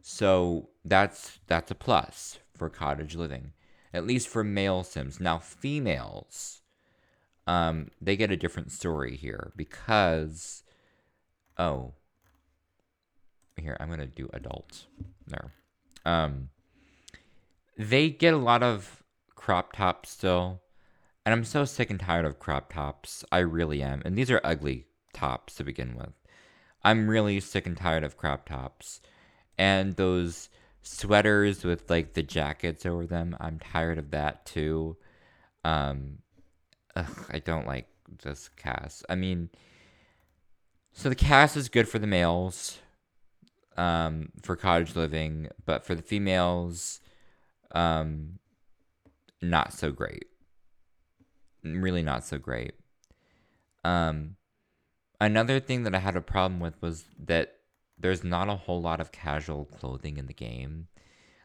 So 0.00 0.68
that's 0.84 1.38
that's 1.46 1.70
a 1.70 1.74
plus 1.74 2.38
for 2.56 2.68
cottage 2.70 3.14
living, 3.16 3.52
at 3.94 4.06
least 4.06 4.28
for 4.28 4.44
male 4.44 4.82
Sims. 4.82 5.20
Now 5.20 5.38
females, 5.38 6.60
um, 7.46 7.88
they 8.00 8.16
get 8.16 8.30
a 8.30 8.36
different 8.36 8.72
story 8.72 9.16
here 9.16 9.52
because, 9.56 10.64
oh, 11.56 11.92
here 13.56 13.76
I'm 13.80 13.88
gonna 13.88 14.06
do 14.06 14.28
adults 14.34 14.86
there. 15.26 15.52
Um, 16.04 16.50
they 17.78 18.10
get 18.10 18.34
a 18.34 18.38
lot 18.38 18.62
of 18.62 19.02
crop 19.34 19.72
tops 19.72 20.10
still, 20.10 20.60
and 21.24 21.32
I'm 21.32 21.44
so 21.44 21.64
sick 21.64 21.88
and 21.88 22.00
tired 22.00 22.26
of 22.26 22.38
crop 22.38 22.72
tops. 22.72 23.24
I 23.30 23.38
really 23.38 23.82
am, 23.82 24.02
and 24.04 24.18
these 24.18 24.30
are 24.30 24.40
ugly 24.44 24.86
tops 25.12 25.54
to 25.54 25.64
begin 25.64 25.94
with. 25.96 26.12
I'm 26.82 27.08
really 27.08 27.40
sick 27.40 27.66
and 27.66 27.76
tired 27.76 28.04
of 28.04 28.18
crop 28.18 28.46
tops 28.46 29.00
and 29.56 29.96
those 29.96 30.48
sweaters 30.84 31.64
with 31.64 31.90
like 31.90 32.12
the 32.12 32.22
jackets 32.22 32.86
over 32.86 33.06
them. 33.06 33.36
I'm 33.40 33.58
tired 33.58 33.98
of 33.98 34.10
that 34.10 34.46
too. 34.46 34.96
Um, 35.64 36.18
ugh, 36.94 37.26
I 37.30 37.38
don't 37.40 37.66
like 37.66 37.88
this 38.22 38.48
CAS. 38.50 39.02
I 39.08 39.14
mean, 39.16 39.48
so 40.92 41.08
the 41.08 41.14
CAS 41.14 41.56
is 41.56 41.68
good 41.68 41.88
for 41.88 41.98
the 41.98 42.06
males, 42.06 42.78
um, 43.76 44.28
for 44.42 44.54
cottage 44.56 44.94
living, 44.94 45.48
but 45.64 45.84
for 45.84 45.94
the 45.94 46.02
females, 46.02 47.00
um, 47.74 48.38
not 49.42 49.72
so 49.72 49.90
great. 49.90 50.26
Really 51.64 52.02
not 52.02 52.24
so 52.24 52.38
great. 52.38 52.74
Um, 53.84 54.36
another 55.20 55.60
thing 55.60 55.84
that 55.84 55.94
I 55.94 55.98
had 55.98 56.14
a 56.14 56.20
problem 56.20 56.60
with 56.60 56.80
was 56.82 57.06
that 57.18 57.54
there's 57.98 58.24
not 58.24 58.48
a 58.48 58.56
whole 58.56 58.80
lot 58.80 59.00
of 59.00 59.12
casual 59.12 59.64
clothing 59.64 60.16
in 60.16 60.26
the 60.26 60.34
game. 60.34 60.88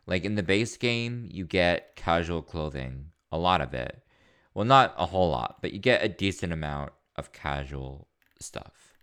Like 0.06 0.26
in 0.26 0.36
the 0.36 0.44
base 0.44 0.78
game, 0.78 1.28
you 1.30 1.46
get 1.46 1.96
casual 1.96 2.42
clothing, 2.42 3.12
a 3.32 3.38
lot 3.38 3.62
of 3.62 3.74
it. 3.74 4.04
Well, 4.54 4.66
not 4.66 4.96
a 4.98 5.06
whole 5.06 5.30
lot, 5.30 5.58
but 5.62 5.72
you 5.72 5.80
get 5.80 6.04
a 6.04 6.10
decent 6.10 6.52
amount 6.52 6.92
of 7.16 7.32
casual 7.32 8.08
stuff. 8.40 8.94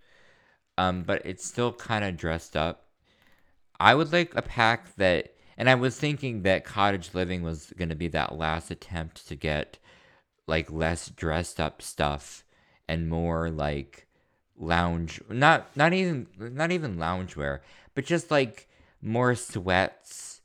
Um, 0.76 1.03
but 1.05 1.23
it's 1.25 1.47
still 1.47 1.73
kind 1.73 2.05
of 2.05 2.17
dressed 2.17 2.57
up. 2.57 2.88
I 3.79 3.95
would 3.95 4.12
like 4.12 4.35
a 4.35 4.43
pack 4.43 4.95
that, 4.97 5.35
and 5.57 5.71
I 5.71 5.75
was 5.75 5.97
thinking 5.97 6.43
that 6.43 6.65
cottage 6.65 7.15
living 7.15 7.43
was 7.43 7.73
going 7.76 7.88
to 7.91 7.95
be 7.95 8.09
that 8.09 8.37
last 8.37 8.71
attempt 8.71 9.29
to 9.29 9.37
get 9.37 9.79
like 10.47 10.71
less 10.71 11.09
dressed 11.09 11.61
up 11.61 11.83
stuff 11.83 12.45
and 12.88 13.09
more 13.09 13.50
like 13.50 14.06
lounge 14.59 15.21
not 15.29 15.77
not 15.77 15.93
even 15.93 16.27
not 16.39 16.73
even 16.73 16.97
loungewear, 16.97 17.61
but 17.95 18.05
just 18.05 18.31
like 18.31 18.69
more 19.03 19.35
sweats, 19.35 20.41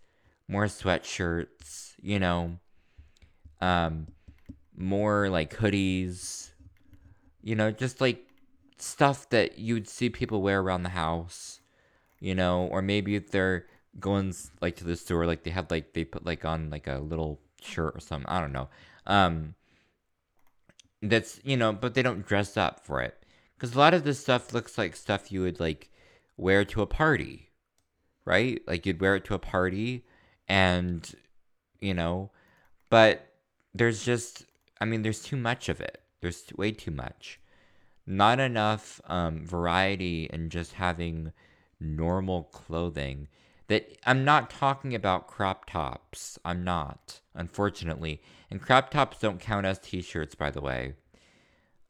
more 0.48 0.66
sweatshirts, 0.66 1.94
you 2.02 2.20
know. 2.20 2.58
Um 3.60 4.08
more 4.76 5.30
like 5.30 5.56
hoodies, 5.58 6.52
you 7.42 7.56
know, 7.56 7.72
just 7.72 8.02
like 8.02 8.26
stuff 8.78 9.30
that 9.30 9.60
you'd 9.60 9.88
see 9.88 10.10
people 10.10 10.42
wear 10.42 10.60
around 10.60 10.84
the 10.84 10.90
house, 10.90 11.60
you 12.20 12.34
know, 12.34 12.68
or 12.72 12.82
maybe 12.82 13.16
if 13.16 13.32
they're 13.32 13.66
going 14.00 14.34
like 14.62 14.76
to 14.78 14.84
the 14.84 14.96
store, 14.96 15.26
like 15.26 15.44
they 15.44 15.52
have 15.52 15.70
like 15.70 15.94
they 15.94 16.04
put 16.04 16.26
like 16.26 16.46
on 16.46 16.70
like 16.70 16.88
a 16.88 17.00
little 17.00 17.40
shirt 17.62 17.96
or 17.96 18.00
something. 18.00 18.30
I 18.30 18.40
don't 18.42 18.54
know. 18.54 18.70
Um, 19.06 19.56
that's 21.02 21.40
you 21.44 21.58
know, 21.58 21.74
but 21.74 21.94
they 21.94 22.02
don't 22.02 22.26
dress 22.26 22.58
up 22.58 22.86
for 22.86 23.02
it 23.02 23.22
because 23.62 23.76
a 23.76 23.78
lot 23.80 23.94
of 23.94 24.04
this 24.04 24.20
stuff 24.20 24.54
looks 24.54 24.76
like 24.76 24.96
stuff 24.96 25.32
you 25.32 25.42
would 25.42 25.60
like 25.60 25.92
wear 26.36 26.66
to 26.66 26.82
a 26.82 26.88
party, 26.88 27.52
right? 28.26 28.60
Like 28.66 28.88
you'd 28.88 29.00
wear 29.00 29.18
it 29.18 29.26
to 29.26 29.36
a 29.36 29.40
party, 29.40 30.04
and 30.48 31.14
you 31.80 31.94
know, 31.94 32.32
but 32.90 33.34
there's 33.76 34.04
just, 34.04 34.46
I 34.82 34.86
mean, 34.86 35.04
there's 35.04 35.22
too 35.22 35.38
much 35.38 35.70
of 35.70 35.80
it. 35.80 36.02
There's 36.22 36.44
way 36.58 36.72
too 36.72 36.90
much. 36.90 37.40
Not 38.08 38.40
enough 38.40 39.00
um, 39.06 39.46
variety 39.46 40.28
in 40.34 40.50
just 40.50 40.74
having 40.74 41.32
normal 41.80 42.46
clothing. 42.46 43.28
That 43.68 43.96
I'm 44.08 44.26
not 44.26 44.50
talking 44.50 44.96
about 44.96 45.28
crop 45.28 45.70
tops. 45.70 46.40
I'm 46.44 46.64
not, 46.64 47.22
unfortunately. 47.36 48.24
And 48.50 48.60
crop 48.60 48.90
tops 48.90 49.20
don't 49.20 49.40
count 49.40 49.68
as 49.68 49.78
t-shirts, 49.78 50.34
by 50.34 50.50
the 50.50 50.62
way. 50.62 50.96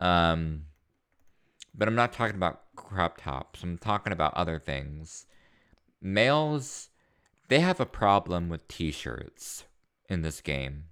Um, 0.01 0.63
but 1.73 1.87
I'm 1.87 1.95
not 1.95 2.13
talking 2.13 2.35
about 2.35 2.61
crop 2.75 3.21
tops. 3.21 3.63
I'm 3.63 3.77
talking 3.77 4.13
about 4.13 4.33
other 4.33 4.59
things. 4.59 5.25
Males, 6.01 6.89
they 7.47 7.59
have 7.59 7.79
a 7.79 7.85
problem 7.85 8.49
with 8.49 8.67
t-shirts 8.67 9.65
in 10.09 10.21
this 10.21 10.41
game. 10.41 10.85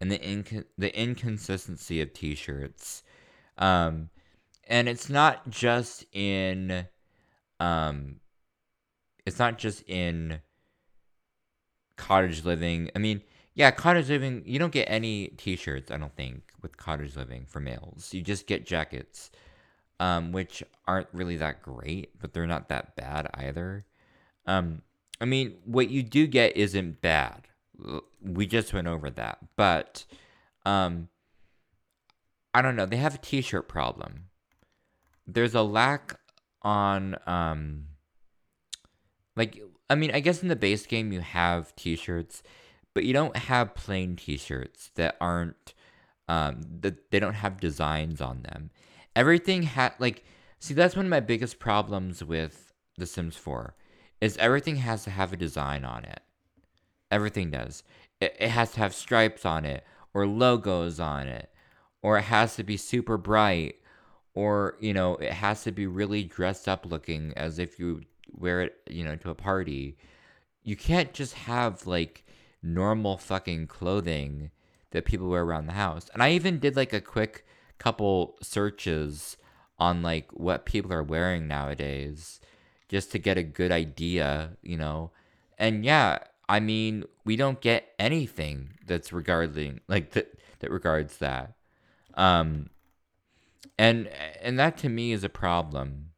And 0.00 0.10
the 0.10 0.18
inc- 0.18 0.64
the 0.78 0.98
inconsistency 0.98 2.00
of 2.00 2.12
t-shirts. 2.12 3.02
Um 3.58 4.10
and 4.66 4.88
it's 4.88 5.10
not 5.10 5.50
just 5.50 6.06
in 6.12 6.86
um 7.58 8.20
it's 9.26 9.38
not 9.38 9.58
just 9.58 9.82
in 9.86 10.40
cottage 11.96 12.44
living. 12.44 12.90
I 12.96 12.98
mean, 12.98 13.22
yeah, 13.54 13.70
cottage 13.70 14.08
living, 14.08 14.42
you 14.46 14.58
don't 14.58 14.72
get 14.72 14.88
any 14.90 15.28
t-shirts, 15.36 15.90
I 15.90 15.98
don't 15.98 16.16
think, 16.16 16.44
with 16.62 16.78
cottage 16.78 17.16
living 17.16 17.44
for 17.46 17.60
males. 17.60 18.14
You 18.14 18.22
just 18.22 18.46
get 18.46 18.64
jackets 18.64 19.30
um, 20.00 20.32
which 20.32 20.64
aren't 20.88 21.06
really 21.12 21.36
that 21.36 21.62
great, 21.62 22.18
but 22.20 22.32
they're 22.32 22.46
not 22.48 22.68
that 22.70 22.96
bad 22.96 23.28
either. 23.34 23.84
Um, 24.46 24.82
I 25.20 25.26
mean, 25.26 25.58
what 25.64 25.90
you 25.90 26.02
do 26.02 26.26
get 26.26 26.56
isn't 26.56 27.02
bad. 27.02 27.46
We 28.22 28.46
just 28.46 28.72
went 28.72 28.88
over 28.88 29.10
that. 29.10 29.38
But 29.56 30.06
um 30.64 31.08
I 32.52 32.62
don't 32.62 32.74
know, 32.74 32.86
they 32.86 32.96
have 32.96 33.14
a 33.14 33.18
t-shirt 33.18 33.68
problem. 33.68 34.24
There's 35.26 35.54
a 35.54 35.62
lack 35.62 36.18
on 36.62 37.16
um 37.26 37.84
like 39.36 39.62
I 39.88 39.94
mean, 39.94 40.10
I 40.12 40.20
guess 40.20 40.42
in 40.42 40.48
the 40.48 40.56
base 40.56 40.86
game 40.86 41.12
you 41.12 41.20
have 41.20 41.74
t-shirts, 41.76 42.42
but 42.94 43.04
you 43.04 43.12
don't 43.12 43.36
have 43.36 43.74
plain 43.74 44.16
t-shirts 44.16 44.90
that 44.94 45.16
aren't 45.20 45.74
um 46.28 46.62
that 46.80 47.10
they 47.10 47.20
don't 47.20 47.34
have 47.34 47.60
designs 47.60 48.20
on 48.20 48.42
them. 48.42 48.70
Everything 49.20 49.64
had 49.64 49.92
like 49.98 50.24
see 50.60 50.72
that's 50.72 50.96
one 50.96 51.04
of 51.04 51.10
my 51.10 51.20
biggest 51.20 51.58
problems 51.58 52.24
with 52.24 52.72
The 52.96 53.04
Sims 53.04 53.36
4 53.36 53.74
is 54.22 54.38
everything 54.38 54.76
has 54.76 55.04
to 55.04 55.10
have 55.10 55.30
a 55.30 55.36
design 55.36 55.84
on 55.84 56.04
it. 56.04 56.20
Everything 57.10 57.50
does. 57.50 57.82
It, 58.18 58.34
it 58.40 58.48
has 58.48 58.72
to 58.72 58.80
have 58.80 58.94
stripes 58.94 59.44
on 59.44 59.66
it 59.66 59.84
or 60.14 60.26
logos 60.26 60.98
on 60.98 61.28
it 61.28 61.50
or 62.00 62.16
it 62.16 62.22
has 62.22 62.56
to 62.56 62.64
be 62.64 62.78
super 62.78 63.18
bright 63.18 63.76
or 64.32 64.78
you 64.80 64.94
know 64.94 65.16
it 65.16 65.34
has 65.34 65.64
to 65.64 65.70
be 65.70 65.86
really 65.86 66.24
dressed 66.24 66.66
up 66.66 66.86
looking 66.86 67.34
as 67.36 67.58
if 67.58 67.78
you 67.78 68.00
wear 68.32 68.62
it 68.62 68.76
you 68.88 69.04
know 69.04 69.16
to 69.16 69.28
a 69.28 69.34
party 69.34 69.98
you 70.62 70.76
can't 70.76 71.12
just 71.12 71.34
have 71.34 71.86
like 71.86 72.24
normal 72.62 73.18
fucking 73.18 73.66
clothing 73.66 74.50
that 74.92 75.04
people 75.04 75.28
wear 75.28 75.42
around 75.42 75.66
the 75.66 75.72
house 75.72 76.08
and 76.14 76.22
i 76.22 76.30
even 76.30 76.58
did 76.58 76.74
like 76.74 76.94
a 76.94 77.02
quick 77.02 77.44
couple 77.80 78.36
searches 78.42 79.36
on 79.78 80.02
like 80.02 80.30
what 80.32 80.66
people 80.66 80.92
are 80.92 81.02
wearing 81.02 81.48
nowadays 81.48 82.38
just 82.88 83.10
to 83.10 83.18
get 83.18 83.38
a 83.38 83.42
good 83.42 83.72
idea 83.72 84.50
you 84.62 84.76
know? 84.76 85.10
And 85.58 85.84
yeah 85.84 86.18
i 86.48 86.60
mean 86.60 87.04
we 87.24 87.36
don't 87.36 87.60
get 87.60 87.92
anything 87.98 88.70
that's 88.86 89.12
regarding 89.12 89.80
like 89.88 90.10
that 90.12 90.38
that 90.60 90.70
regards 90.70 91.16
that. 91.16 91.54
Um 92.14 92.70
and 93.78 94.08
and 94.42 94.58
that 94.58 94.76
to 94.78 94.88
me 94.88 95.12
is 95.12 95.24
a 95.24 95.28
problem 95.28 96.10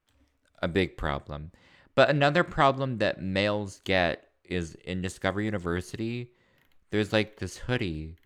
a 0.60 0.68
big 0.68 0.96
problem. 0.96 1.52
But 1.94 2.08
another 2.10 2.44
problem 2.44 2.98
that 2.98 3.22
males 3.22 3.80
get 3.84 4.28
is 4.44 4.74
in 4.84 5.00
discovery 5.00 5.44
university 5.44 6.30
there's 6.90 7.12
like 7.12 7.38
this 7.38 7.56
hoodie 7.56 8.16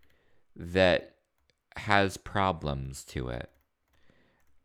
that 0.57 1.16
has 1.79 2.17
problems 2.17 3.05
to 3.05 3.29
it. 3.29 3.51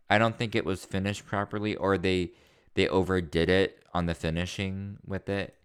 I 0.09 0.17
don't 0.17 0.37
think 0.37 0.55
it 0.55 0.65
was 0.65 0.85
finished 0.85 1.25
properly 1.25 1.75
or 1.75 1.97
they 1.97 2.31
they 2.73 2.87
overdid 2.87 3.49
it 3.49 3.83
on 3.93 4.05
the 4.05 4.13
finishing 4.13 4.97
with 5.05 5.29
it. 5.29 5.55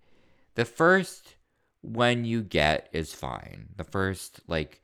The 0.54 0.64
first 0.64 1.36
one 1.82 2.24
you 2.24 2.42
get 2.42 2.88
is 2.92 3.12
fine. 3.12 3.68
The 3.76 3.84
first 3.84 4.40
like 4.46 4.82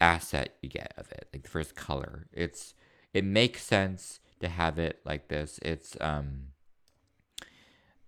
asset 0.00 0.56
you 0.60 0.68
get 0.68 0.92
of 0.96 1.10
it 1.12 1.28
like 1.32 1.42
the 1.42 1.48
first 1.48 1.74
color. 1.74 2.26
It's 2.32 2.74
it 3.14 3.24
makes 3.24 3.62
sense 3.62 4.20
to 4.40 4.48
have 4.48 4.78
it 4.78 5.00
like 5.04 5.28
this. 5.28 5.58
It's 5.62 5.96
um 6.00 6.48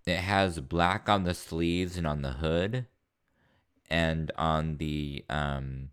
it 0.05 0.17
has 0.17 0.59
black 0.59 1.07
on 1.07 1.23
the 1.23 1.33
sleeves 1.33 1.97
and 1.97 2.07
on 2.07 2.21
the 2.21 2.33
hood 2.33 2.87
and 3.89 4.31
on 4.37 4.77
the 4.77 5.25
um 5.29 5.89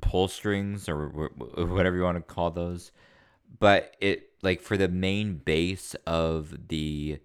pull 0.00 0.28
strings 0.28 0.88
or 0.88 1.08
whatever 1.08 1.96
you 1.96 2.02
want 2.02 2.16
to 2.16 2.34
call 2.34 2.50
those 2.50 2.90
but 3.58 3.96
it 4.00 4.30
like 4.42 4.60
for 4.60 4.76
the 4.76 4.88
main 4.88 5.36
base 5.36 5.94
of 6.06 6.68
the 6.68 7.18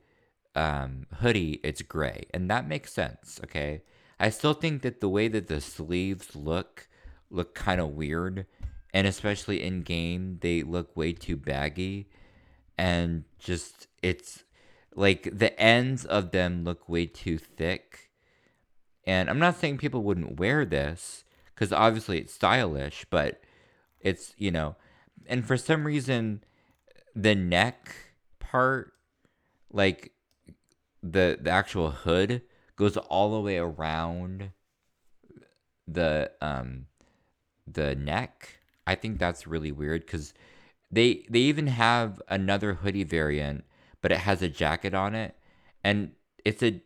um 0.55 1.05
hoodie 1.19 1.59
it's 1.63 1.81
gray 1.81 2.25
and 2.33 2.49
that 2.49 2.67
makes 2.67 2.93
sense 2.93 3.39
okay 3.43 3.81
i 4.19 4.29
still 4.29 4.53
think 4.53 4.81
that 4.81 5.01
the 5.01 5.09
way 5.09 5.27
that 5.27 5.47
the 5.47 5.61
sleeves 5.61 6.35
look 6.35 6.87
look 7.29 7.53
kind 7.53 7.81
of 7.81 7.89
weird, 7.89 8.45
and 8.93 9.07
especially 9.07 9.61
in 9.61 9.81
game, 9.81 10.39
they 10.41 10.63
look 10.63 10.95
way 10.95 11.13
too 11.13 11.35
baggy, 11.35 12.07
and 12.77 13.23
just 13.39 13.87
it's 14.01 14.43
like 14.95 15.29
the 15.31 15.59
ends 15.59 16.05
of 16.05 16.31
them 16.31 16.63
look 16.63 16.87
way 16.87 17.05
too 17.05 17.37
thick. 17.37 18.11
And 19.05 19.29
I'm 19.29 19.39
not 19.39 19.57
saying 19.57 19.77
people 19.77 20.01
wouldn't 20.01 20.39
wear 20.39 20.65
this 20.65 21.24
because 21.55 21.71
obviously 21.71 22.19
it's 22.19 22.33
stylish, 22.33 23.05
but 23.09 23.41
it's 24.01 24.33
you 24.37 24.51
know, 24.51 24.75
and 25.25 25.45
for 25.45 25.57
some 25.57 25.85
reason, 25.85 26.43
the 27.15 27.33
neck 27.33 27.95
part, 28.39 28.93
like 29.71 30.11
the 31.01 31.39
the 31.41 31.49
actual 31.49 31.91
hood, 31.91 32.41
goes 32.75 32.97
all 32.97 33.33
the 33.33 33.41
way 33.41 33.57
around 33.57 34.51
the 35.87 36.31
um 36.41 36.87
the 37.65 37.95
neck. 37.95 38.59
I 38.87 38.95
think 38.95 39.17
that's 39.17 39.47
really 39.47 39.71
weird 39.71 40.05
because 40.05 40.33
they 40.91 41.25
they 41.29 41.39
even 41.39 41.67
have 41.67 42.21
another 42.27 42.75
hoodie 42.75 43.03
variant, 43.03 43.63
but 44.01 44.11
it 44.11 44.19
has 44.19 44.41
a 44.41 44.49
jacket 44.49 44.93
on 44.93 45.15
it, 45.15 45.35
and 45.83 46.11
it's 46.43 46.61
a. 46.63 46.81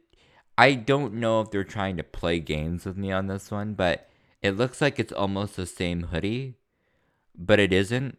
I 0.58 0.74
don't 0.74 1.14
know 1.14 1.40
if 1.40 1.52
they're 1.52 1.64
trying 1.64 1.96
to 1.98 2.04
play 2.04 2.40
games 2.42 2.86
with 2.86 2.98
me 2.98 3.14
on 3.14 3.28
this 3.28 3.50
one, 3.50 3.76
but 3.76 4.09
it 4.41 4.52
looks 4.52 4.82
like 4.82 4.99
it's 4.99 5.13
almost 5.13 5.56
the 5.56 5.65
same 5.65 6.04
hoodie, 6.04 6.56
but 7.36 7.60
it 7.60 7.73
isn't. 7.73 8.17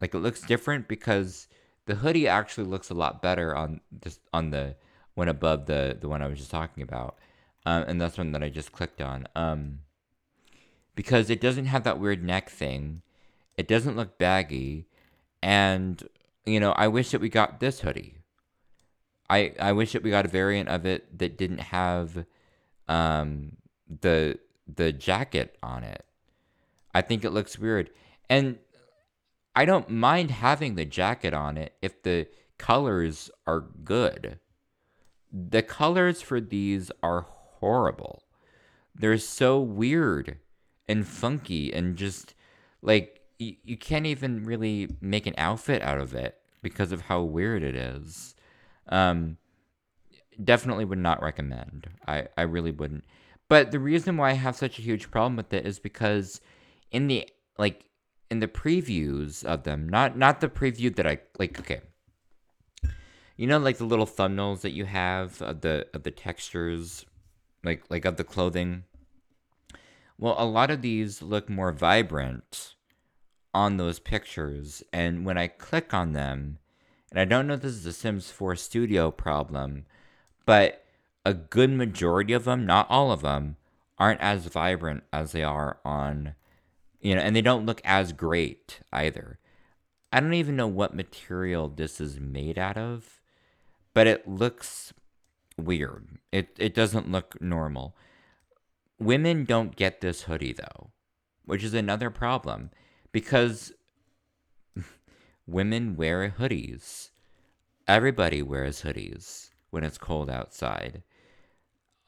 Like 0.00 0.14
it 0.14 0.18
looks 0.18 0.40
different 0.40 0.88
because 0.88 1.46
the 1.86 1.96
hoodie 1.96 2.28
actually 2.28 2.66
looks 2.66 2.90
a 2.90 2.94
lot 2.94 3.22
better 3.22 3.54
on 3.54 3.80
just 4.02 4.20
on 4.32 4.50
the 4.50 4.76
one 5.14 5.28
above 5.28 5.66
the 5.66 5.96
the 6.00 6.08
one 6.08 6.22
I 6.22 6.26
was 6.26 6.38
just 6.38 6.50
talking 6.50 6.82
about, 6.82 7.18
um, 7.66 7.84
and 7.86 8.00
that's 8.00 8.18
one 8.18 8.32
that 8.32 8.42
I 8.42 8.48
just 8.48 8.72
clicked 8.72 9.00
on. 9.00 9.26
Um, 9.36 9.80
because 10.94 11.30
it 11.30 11.40
doesn't 11.40 11.64
have 11.66 11.84
that 11.84 11.98
weird 11.98 12.22
neck 12.22 12.50
thing. 12.50 13.00
It 13.56 13.68
doesn't 13.68 13.96
look 13.96 14.18
baggy. 14.18 14.86
And, 15.42 16.06
you 16.44 16.60
know, 16.60 16.72
I 16.72 16.88
wish 16.88 17.10
that 17.10 17.22
we 17.22 17.30
got 17.30 17.60
this 17.60 17.80
hoodie. 17.80 18.18
I, 19.28 19.54
I 19.58 19.72
wish 19.72 19.92
that 19.92 20.02
we 20.02 20.10
got 20.10 20.26
a 20.26 20.28
variant 20.28 20.68
of 20.68 20.84
it 20.84 21.18
that 21.18 21.38
didn't 21.38 21.60
have 21.60 22.26
um, 22.88 23.56
the 23.88 24.38
the 24.76 24.92
jacket 24.92 25.56
on 25.62 25.84
it. 25.84 26.04
I 26.94 27.02
think 27.02 27.24
it 27.24 27.30
looks 27.30 27.58
weird. 27.58 27.90
And 28.28 28.58
I 29.54 29.64
don't 29.64 29.90
mind 29.90 30.30
having 30.30 30.74
the 30.74 30.84
jacket 30.84 31.34
on 31.34 31.56
it 31.56 31.74
if 31.82 32.02
the 32.02 32.28
colors 32.58 33.30
are 33.46 33.60
good. 33.84 34.38
The 35.32 35.62
colors 35.62 36.20
for 36.20 36.40
these 36.40 36.90
are 37.02 37.26
horrible. 37.28 38.22
They're 38.94 39.18
so 39.18 39.60
weird 39.60 40.38
and 40.88 41.06
funky 41.06 41.72
and 41.72 41.96
just 41.96 42.34
like 42.82 43.20
you, 43.38 43.56
you 43.62 43.76
can't 43.76 44.06
even 44.06 44.44
really 44.44 44.88
make 45.00 45.26
an 45.26 45.34
outfit 45.38 45.82
out 45.82 45.98
of 45.98 46.14
it 46.14 46.36
because 46.62 46.92
of 46.92 47.02
how 47.02 47.22
weird 47.22 47.62
it 47.62 47.74
is. 47.74 48.34
Um, 48.88 49.38
definitely 50.42 50.84
would 50.84 50.98
not 50.98 51.22
recommend. 51.22 51.88
I, 52.06 52.28
I 52.36 52.42
really 52.42 52.72
wouldn't. 52.72 53.04
But 53.50 53.72
the 53.72 53.78
reason 53.78 54.16
why 54.16 54.30
I 54.30 54.34
have 54.34 54.56
such 54.56 54.78
a 54.78 54.82
huge 54.82 55.10
problem 55.10 55.36
with 55.36 55.52
it 55.52 55.66
is 55.66 55.78
because 55.78 56.40
in 56.90 57.08
the 57.08 57.28
like 57.58 57.84
in 58.30 58.40
the 58.40 58.48
previews 58.48 59.44
of 59.44 59.64
them, 59.64 59.86
not 59.86 60.16
not 60.16 60.40
the 60.40 60.48
preview 60.48 60.94
that 60.96 61.06
I 61.06 61.18
like 61.38 61.60
okay. 61.60 61.80
You 63.36 63.46
know 63.46 63.58
like 63.58 63.76
the 63.76 63.84
little 63.84 64.06
thumbnails 64.06 64.62
that 64.62 64.72
you 64.72 64.86
have 64.86 65.42
of 65.42 65.60
the 65.60 65.86
of 65.92 66.04
the 66.04 66.10
textures 66.10 67.04
like 67.62 67.84
like 67.90 68.06
of 68.06 68.16
the 68.16 68.24
clothing 68.24 68.84
well, 70.20 70.36
a 70.36 70.44
lot 70.44 70.70
of 70.70 70.82
these 70.82 71.22
look 71.22 71.48
more 71.48 71.72
vibrant 71.72 72.74
on 73.54 73.78
those 73.78 73.98
pictures, 73.98 74.82
and 74.92 75.24
when 75.24 75.38
I 75.38 75.46
click 75.46 75.94
on 75.94 76.12
them, 76.12 76.58
and 77.10 77.18
I 77.18 77.24
don't 77.24 77.46
know 77.46 77.54
if 77.54 77.62
this 77.62 77.72
is 77.72 77.86
a 77.86 77.92
Sims 77.94 78.30
4 78.30 78.54
Studio 78.54 79.10
problem, 79.10 79.86
but 80.44 80.84
a 81.24 81.34
good 81.34 81.70
majority 81.70 82.32
of 82.32 82.44
them, 82.44 82.66
not 82.66 82.86
all 82.90 83.12
of 83.12 83.22
them, 83.22 83.56
aren't 83.98 84.20
as 84.20 84.46
vibrant 84.46 85.04
as 85.12 85.32
they 85.32 85.42
are 85.42 85.78
on, 85.84 86.34
you 87.00 87.14
know, 87.14 87.20
and 87.20 87.36
they 87.36 87.42
don't 87.42 87.66
look 87.66 87.80
as 87.84 88.12
great 88.12 88.80
either. 88.92 89.38
I 90.12 90.20
don't 90.20 90.34
even 90.34 90.56
know 90.56 90.66
what 90.66 90.94
material 90.94 91.68
this 91.68 92.00
is 92.00 92.18
made 92.18 92.58
out 92.58 92.76
of, 92.76 93.20
but 93.94 94.06
it 94.06 94.26
looks 94.26 94.92
weird. 95.56 96.18
It 96.32 96.56
it 96.58 96.74
doesn't 96.74 97.12
look 97.12 97.40
normal. 97.40 97.96
Women 98.98 99.44
don't 99.44 99.76
get 99.76 100.00
this 100.00 100.22
hoodie 100.22 100.54
though, 100.54 100.90
which 101.44 101.62
is 101.62 101.74
another 101.74 102.10
problem 102.10 102.70
because 103.12 103.72
women 105.46 105.96
wear 105.96 106.34
hoodies. 106.38 107.10
Everybody 107.86 108.42
wears 108.42 108.82
hoodies 108.82 109.50
when 109.70 109.84
it's 109.84 109.98
cold 109.98 110.30
outside. 110.30 111.02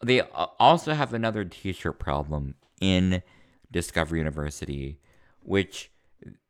They 0.04 0.20
also 0.20 0.94
have 0.94 1.14
another 1.14 1.44
t 1.44 1.72
shirt 1.72 1.98
problem 1.98 2.56
in 2.80 3.22
Discovery 3.70 4.18
University, 4.18 4.98
which 5.42 5.90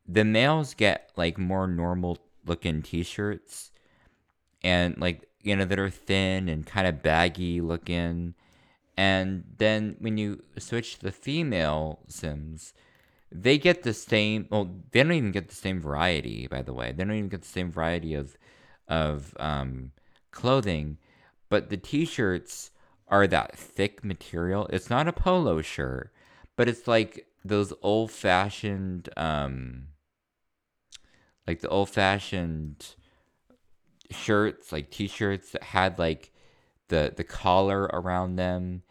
the 0.07 0.25
males 0.25 0.73
get 0.73 1.11
like 1.15 1.37
more 1.37 1.67
normal 1.67 2.17
looking 2.45 2.81
t 2.81 3.03
shirts 3.03 3.71
and 4.63 4.97
like 4.99 5.29
you 5.43 5.55
know, 5.55 5.65
that 5.65 5.77
are 5.77 5.89
thin 5.89 6.49
and 6.49 6.65
kind 6.65 6.87
of 6.87 7.03
baggy 7.03 7.61
looking. 7.61 8.33
And 8.97 9.43
then 9.57 9.97
when 9.99 10.17
you 10.17 10.43
switch 10.57 10.95
to 10.95 11.03
the 11.03 11.11
female 11.11 11.99
Sims, 12.07 12.73
they 13.31 13.57
get 13.57 13.83
the 13.83 13.93
same. 13.93 14.47
Well, 14.49 14.71
they 14.91 15.03
don't 15.03 15.11
even 15.11 15.31
get 15.31 15.49
the 15.49 15.55
same 15.55 15.81
variety. 15.81 16.47
By 16.47 16.61
the 16.61 16.73
way, 16.73 16.91
they 16.91 17.03
don't 17.03 17.15
even 17.15 17.29
get 17.29 17.41
the 17.41 17.47
same 17.47 17.71
variety 17.71 18.13
of 18.13 18.37
of 18.87 19.35
um, 19.39 19.91
clothing. 20.31 20.97
But 21.49 21.69
the 21.69 21.77
t-shirts 21.77 22.71
are 23.13 23.27
that 23.27 23.55
thick 23.55 24.03
material. 24.03 24.67
It's 24.73 24.89
not 24.89 25.07
a 25.07 25.13
polo 25.13 25.61
shirt, 25.61 26.11
but 26.55 26.67
it's 26.67 26.87
like 26.87 27.27
those 27.45 27.71
old 27.83 28.09
fashioned, 28.09 29.07
um, 29.15 29.89
like 31.45 31.61
the 31.61 31.69
old 31.69 31.91
fashioned 31.91 32.95
shirts, 34.09 34.71
like 34.71 34.89
t-shirts 34.89 35.51
that 35.51 35.61
had 35.61 35.99
like 35.99 36.31
the 36.87 37.13
the 37.15 37.23
collar 37.23 37.83
around 37.83 38.37
them. 38.37 38.81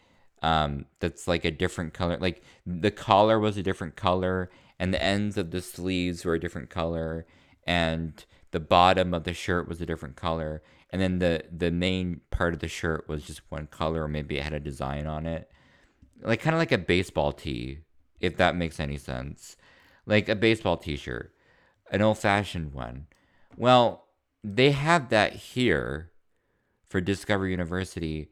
Um, 0.41 0.87
that's 1.01 1.27
like 1.27 1.45
a 1.45 1.51
different 1.51 1.93
color. 1.93 2.17
Like 2.21 2.45
the 2.65 2.93
collar 2.93 3.41
was 3.41 3.57
a 3.57 3.63
different 3.65 3.97
color, 3.97 4.51
and 4.79 4.95
the 4.95 5.03
ends 5.03 5.37
of 5.37 5.51
the 5.51 5.61
sleeves 5.61 6.25
were 6.25 6.35
a 6.35 6.41
different 6.41 6.71
color, 6.71 7.27
and 7.67 8.25
the 8.53 8.61
bottom 8.61 9.15
of 9.15 9.25
the 9.25 9.35
shirt 9.35 9.67
was 9.67 9.81
a 9.81 9.87
different 9.87 10.15
color, 10.15 10.63
and 10.93 11.01
then 11.01 11.19
the 11.19 11.45
the 11.51 11.71
main 11.71 12.21
part 12.31 12.53
of 12.55 12.61
the 12.61 12.69
shirt 12.69 13.09
was 13.09 13.25
just 13.25 13.41
one 13.49 13.67
color, 13.67 14.05
or 14.05 14.09
maybe 14.09 14.39
it 14.39 14.45
had 14.45 14.53
a 14.53 14.61
design 14.61 15.07
on 15.07 15.27
it, 15.27 15.51
like 16.23 16.41
kind 16.41 16.55
of 16.55 16.61
like 16.61 16.73
a 16.73 16.79
baseball 16.79 17.33
tee, 17.33 17.79
if 18.21 18.37
that 18.37 18.55
makes 18.55 18.79
any 18.79 18.99
sense, 18.99 19.57
like 20.07 20.29
a 20.29 20.37
baseball 20.37 20.77
T-shirt, 20.77 21.35
an 21.91 22.03
old-fashioned 22.03 22.73
one. 22.73 23.07
Well, 23.57 24.07
they 24.45 24.73
have 24.73 25.09
that 25.11 25.35
here 25.35 26.11
for 26.89 27.01
Discovery 27.01 27.51
University, 27.51 28.31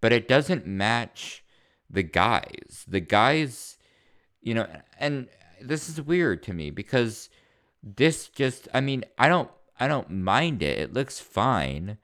but 0.00 0.12
it 0.12 0.28
doesn't 0.28 0.66
match 0.66 1.44
the 1.88 2.02
guys. 2.02 2.84
The 2.88 3.00
guys, 3.00 3.78
you 4.40 4.54
know, 4.54 4.66
and 4.98 5.28
this 5.60 5.88
is 5.88 6.00
weird 6.00 6.42
to 6.44 6.52
me 6.52 6.70
because 6.70 7.28
this 7.82 8.28
just 8.28 8.68
I 8.74 8.80
mean, 8.80 9.04
I 9.18 9.28
don't 9.28 9.50
I 9.80 9.88
don't 9.88 10.10
mind 10.10 10.62
it. 10.62 10.78
It 10.78 10.92
looks 10.92 11.18
fine, 11.18 11.96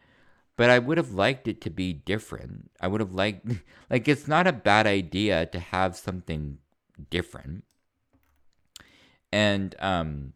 but 0.57 0.71
I 0.71 0.79
would 0.79 0.97
have 0.97 1.13
liked 1.13 1.47
it 1.47 1.61
to 1.61 1.71
be 1.71 1.93
different. 1.93 2.71
I 2.81 2.89
would 2.89 3.01
have 3.03 3.13
liked 3.13 3.47
like 3.91 4.09
it's 4.09 4.27
not 4.27 4.47
a 4.47 4.53
bad 4.53 4.87
idea 4.87 5.45
to 5.47 5.61
have 5.61 5.97
something 5.97 6.59
different. 7.11 7.65
And 9.31 9.75
um 9.79 10.33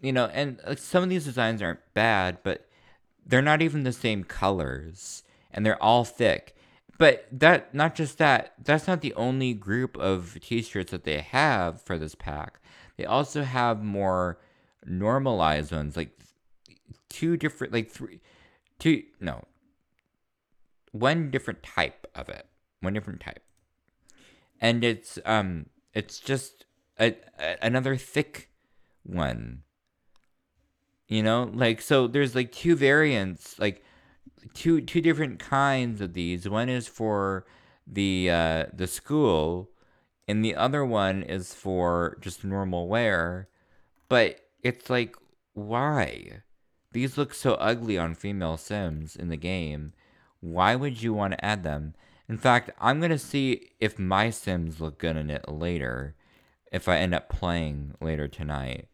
you 0.00 0.12
know, 0.12 0.26
and 0.26 0.60
some 0.76 1.02
of 1.02 1.08
these 1.08 1.24
designs 1.24 1.62
aren't 1.62 1.94
bad, 1.94 2.38
but 2.42 2.68
they're 3.24 3.40
not 3.40 3.62
even 3.62 3.84
the 3.84 3.92
same 3.92 4.24
colors 4.24 5.22
and 5.50 5.64
they're 5.64 5.82
all 5.82 6.04
thick. 6.04 6.54
But 6.98 7.26
that 7.32 7.72
not 7.72 7.94
just 7.94 8.18
that, 8.18 8.54
that's 8.62 8.86
not 8.86 9.00
the 9.00 9.14
only 9.14 9.54
group 9.54 9.96
of 9.96 10.38
t-shirts 10.42 10.90
that 10.90 11.04
they 11.04 11.20
have 11.20 11.80
for 11.80 11.98
this 11.98 12.14
pack. 12.14 12.60
They 12.96 13.04
also 13.04 13.44
have 13.44 13.82
more 13.82 14.38
normalized 14.84 15.72
ones 15.72 15.96
like 15.96 16.10
two 17.14 17.36
different 17.36 17.72
like 17.72 17.90
three 17.90 18.20
two 18.80 19.04
no. 19.20 19.44
One 20.90 21.30
different 21.30 21.62
type 21.62 22.06
of 22.14 22.28
it. 22.28 22.46
One 22.80 22.92
different 22.92 23.20
type. 23.20 23.42
And 24.60 24.82
it's 24.82 25.18
um 25.24 25.66
it's 25.92 26.18
just 26.18 26.66
a, 26.98 27.16
a, 27.38 27.56
another 27.62 27.96
thick 27.96 28.50
one. 29.04 29.62
You 31.06 31.22
know? 31.22 31.50
Like 31.54 31.80
so 31.80 32.08
there's 32.08 32.34
like 32.34 32.50
two 32.50 32.74
variants 32.74 33.58
like 33.60 33.84
two 34.52 34.80
two 34.80 35.00
different 35.00 35.38
kinds 35.38 36.00
of 36.00 36.14
these. 36.14 36.48
One 36.48 36.68
is 36.68 36.88
for 36.88 37.46
the 37.86 38.28
uh 38.28 38.66
the 38.72 38.88
school 38.88 39.70
and 40.26 40.44
the 40.44 40.56
other 40.56 40.84
one 40.84 41.22
is 41.22 41.54
for 41.54 42.18
just 42.20 42.42
normal 42.42 42.88
wear. 42.88 43.48
But 44.08 44.40
it's 44.64 44.90
like 44.90 45.14
why 45.52 46.42
these 46.94 47.18
look 47.18 47.34
so 47.34 47.52
ugly 47.54 47.98
on 47.98 48.14
female 48.14 48.56
sims 48.56 49.14
in 49.14 49.28
the 49.28 49.36
game 49.36 49.92
why 50.40 50.74
would 50.74 51.02
you 51.02 51.12
want 51.12 51.32
to 51.32 51.44
add 51.44 51.62
them 51.62 51.94
in 52.28 52.38
fact 52.38 52.70
i'm 52.80 52.98
going 52.98 53.10
to 53.10 53.18
see 53.18 53.70
if 53.78 53.98
my 53.98 54.30
sims 54.30 54.80
look 54.80 54.98
good 54.98 55.16
in 55.16 55.28
it 55.28 55.46
later 55.48 56.14
if 56.72 56.88
i 56.88 56.96
end 56.96 57.14
up 57.14 57.28
playing 57.28 57.94
later 58.00 58.26
tonight 58.26 58.88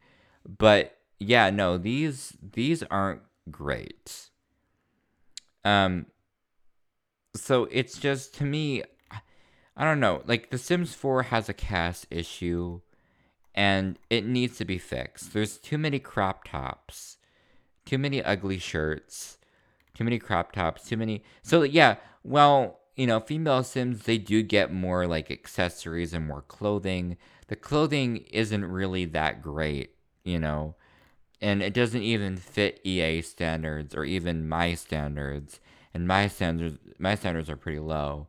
but 0.58 0.96
yeah, 1.18 1.50
no, 1.50 1.76
these 1.78 2.36
these 2.42 2.82
aren't 2.84 3.22
great. 3.50 4.30
Um 5.64 6.06
so 7.36 7.68
it's 7.70 7.98
just 7.98 8.34
to 8.36 8.44
me 8.44 8.82
I 9.76 9.84
don't 9.84 10.00
know, 10.00 10.22
like 10.26 10.50
The 10.50 10.58
Sims 10.58 10.94
4 10.94 11.24
has 11.24 11.48
a 11.48 11.54
CAS 11.54 12.06
issue 12.10 12.80
and 13.54 13.98
it 14.10 14.26
needs 14.26 14.58
to 14.58 14.64
be 14.64 14.78
fixed. 14.78 15.32
There's 15.32 15.56
too 15.56 15.78
many 15.78 15.98
crop 15.98 16.44
tops, 16.44 17.16
too 17.90 17.98
many 17.98 18.22
ugly 18.22 18.58
shirts, 18.58 19.38
too 19.94 20.04
many 20.04 20.18
crop 20.18 20.52
tops, 20.52 20.88
too 20.88 20.96
many 20.96 21.22
So 21.42 21.62
yeah, 21.62 21.96
well, 22.22 22.80
you 22.96 23.06
know, 23.06 23.20
female 23.20 23.62
Sims 23.64 24.04
they 24.04 24.18
do 24.18 24.42
get 24.42 24.72
more 24.72 25.06
like 25.06 25.30
accessories 25.30 26.12
and 26.14 26.26
more 26.26 26.42
clothing. 26.42 27.16
The 27.48 27.56
clothing 27.56 28.18
isn't 28.30 28.64
really 28.64 29.04
that 29.06 29.42
great, 29.42 29.94
you 30.24 30.38
know 30.38 30.76
and 31.40 31.62
it 31.62 31.72
doesn't 31.72 32.02
even 32.02 32.36
fit 32.36 32.80
EA 32.84 33.22
standards 33.22 33.94
or 33.94 34.04
even 34.04 34.48
my 34.48 34.74
standards. 34.74 35.60
And 35.94 36.06
my 36.06 36.28
standards 36.28 36.78
my 36.98 37.14
standards 37.14 37.50
are 37.50 37.56
pretty 37.56 37.78
low. 37.78 38.28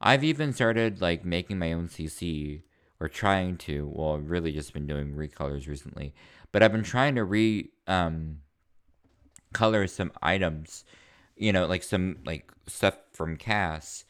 I've 0.00 0.24
even 0.24 0.52
started 0.52 1.00
like 1.00 1.24
making 1.24 1.58
my 1.58 1.72
own 1.72 1.88
CC 1.88 2.62
or 3.00 3.08
trying 3.08 3.56
to. 3.58 3.90
Well, 3.92 4.14
I've 4.14 4.30
really 4.30 4.52
just 4.52 4.72
been 4.72 4.86
doing 4.86 5.14
recolors 5.14 5.66
recently, 5.68 6.14
but 6.52 6.62
I've 6.62 6.72
been 6.72 6.82
trying 6.84 7.16
to 7.16 7.24
re 7.24 7.70
um 7.86 8.38
color 9.52 9.86
some 9.86 10.12
items, 10.22 10.84
you 11.36 11.52
know, 11.52 11.66
like 11.66 11.82
some 11.82 12.18
like 12.24 12.50
stuff 12.66 12.96
from 13.12 13.36
CAS 13.36 14.04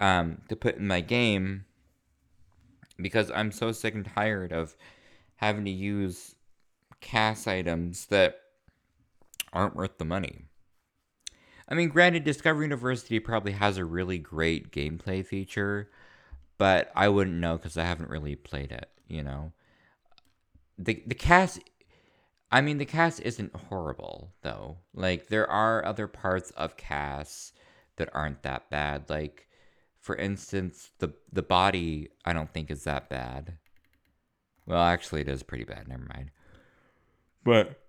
um 0.00 0.42
to 0.48 0.54
put 0.54 0.76
in 0.76 0.86
my 0.86 1.00
game 1.00 1.64
because 3.00 3.30
I'm 3.30 3.52
so 3.52 3.72
sick 3.72 3.94
and 3.94 4.04
tired 4.04 4.52
of 4.52 4.76
having 5.36 5.64
to 5.64 5.70
use 5.70 6.34
CAS 7.00 7.46
items 7.46 8.06
that 8.06 8.40
aren't 9.52 9.76
worth 9.76 9.98
the 9.98 10.04
money. 10.04 10.44
I 11.68 11.74
mean, 11.74 11.90
granted, 11.90 12.24
Discovery 12.24 12.64
University 12.64 13.20
probably 13.20 13.52
has 13.52 13.76
a 13.76 13.84
really 13.84 14.18
great 14.18 14.72
gameplay 14.72 15.24
feature, 15.24 15.90
but 16.56 16.90
I 16.94 17.08
wouldn't 17.08 17.36
know 17.36 17.56
because 17.56 17.76
I 17.76 17.84
haven't 17.84 18.10
really 18.10 18.36
played 18.36 18.72
it. 18.72 18.88
You 19.06 19.22
know, 19.22 19.52
the 20.78 21.02
the 21.06 21.14
CAS. 21.14 21.58
I 22.50 22.60
mean, 22.60 22.78
the 22.78 22.86
CAS 22.86 23.18
isn't 23.20 23.54
horrible 23.54 24.32
though. 24.42 24.78
Like 24.94 25.28
there 25.28 25.48
are 25.50 25.84
other 25.84 26.06
parts 26.06 26.50
of 26.52 26.76
CAS 26.76 27.52
that 27.96 28.08
aren't 28.14 28.42
that 28.42 28.70
bad. 28.70 29.10
Like, 29.10 29.48
for 30.00 30.16
instance, 30.16 30.90
the 30.98 31.12
the 31.32 31.42
body 31.42 32.08
I 32.24 32.32
don't 32.32 32.52
think 32.52 32.70
is 32.70 32.84
that 32.84 33.08
bad. 33.08 33.58
Well, 34.66 34.82
actually, 34.82 35.22
it 35.22 35.28
is 35.28 35.42
pretty 35.42 35.64
bad. 35.64 35.88
Never 35.88 36.04
mind 36.04 36.30
but 37.48 37.80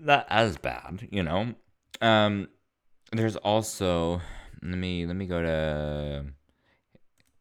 not 0.00 0.26
as 0.30 0.56
bad, 0.56 1.06
you 1.10 1.22
know. 1.22 1.54
Um, 2.00 2.48
there's 3.12 3.36
also 3.36 4.22
let 4.62 4.78
me 4.78 5.04
let 5.04 5.16
me 5.16 5.26
go 5.26 5.42
to 5.42 6.24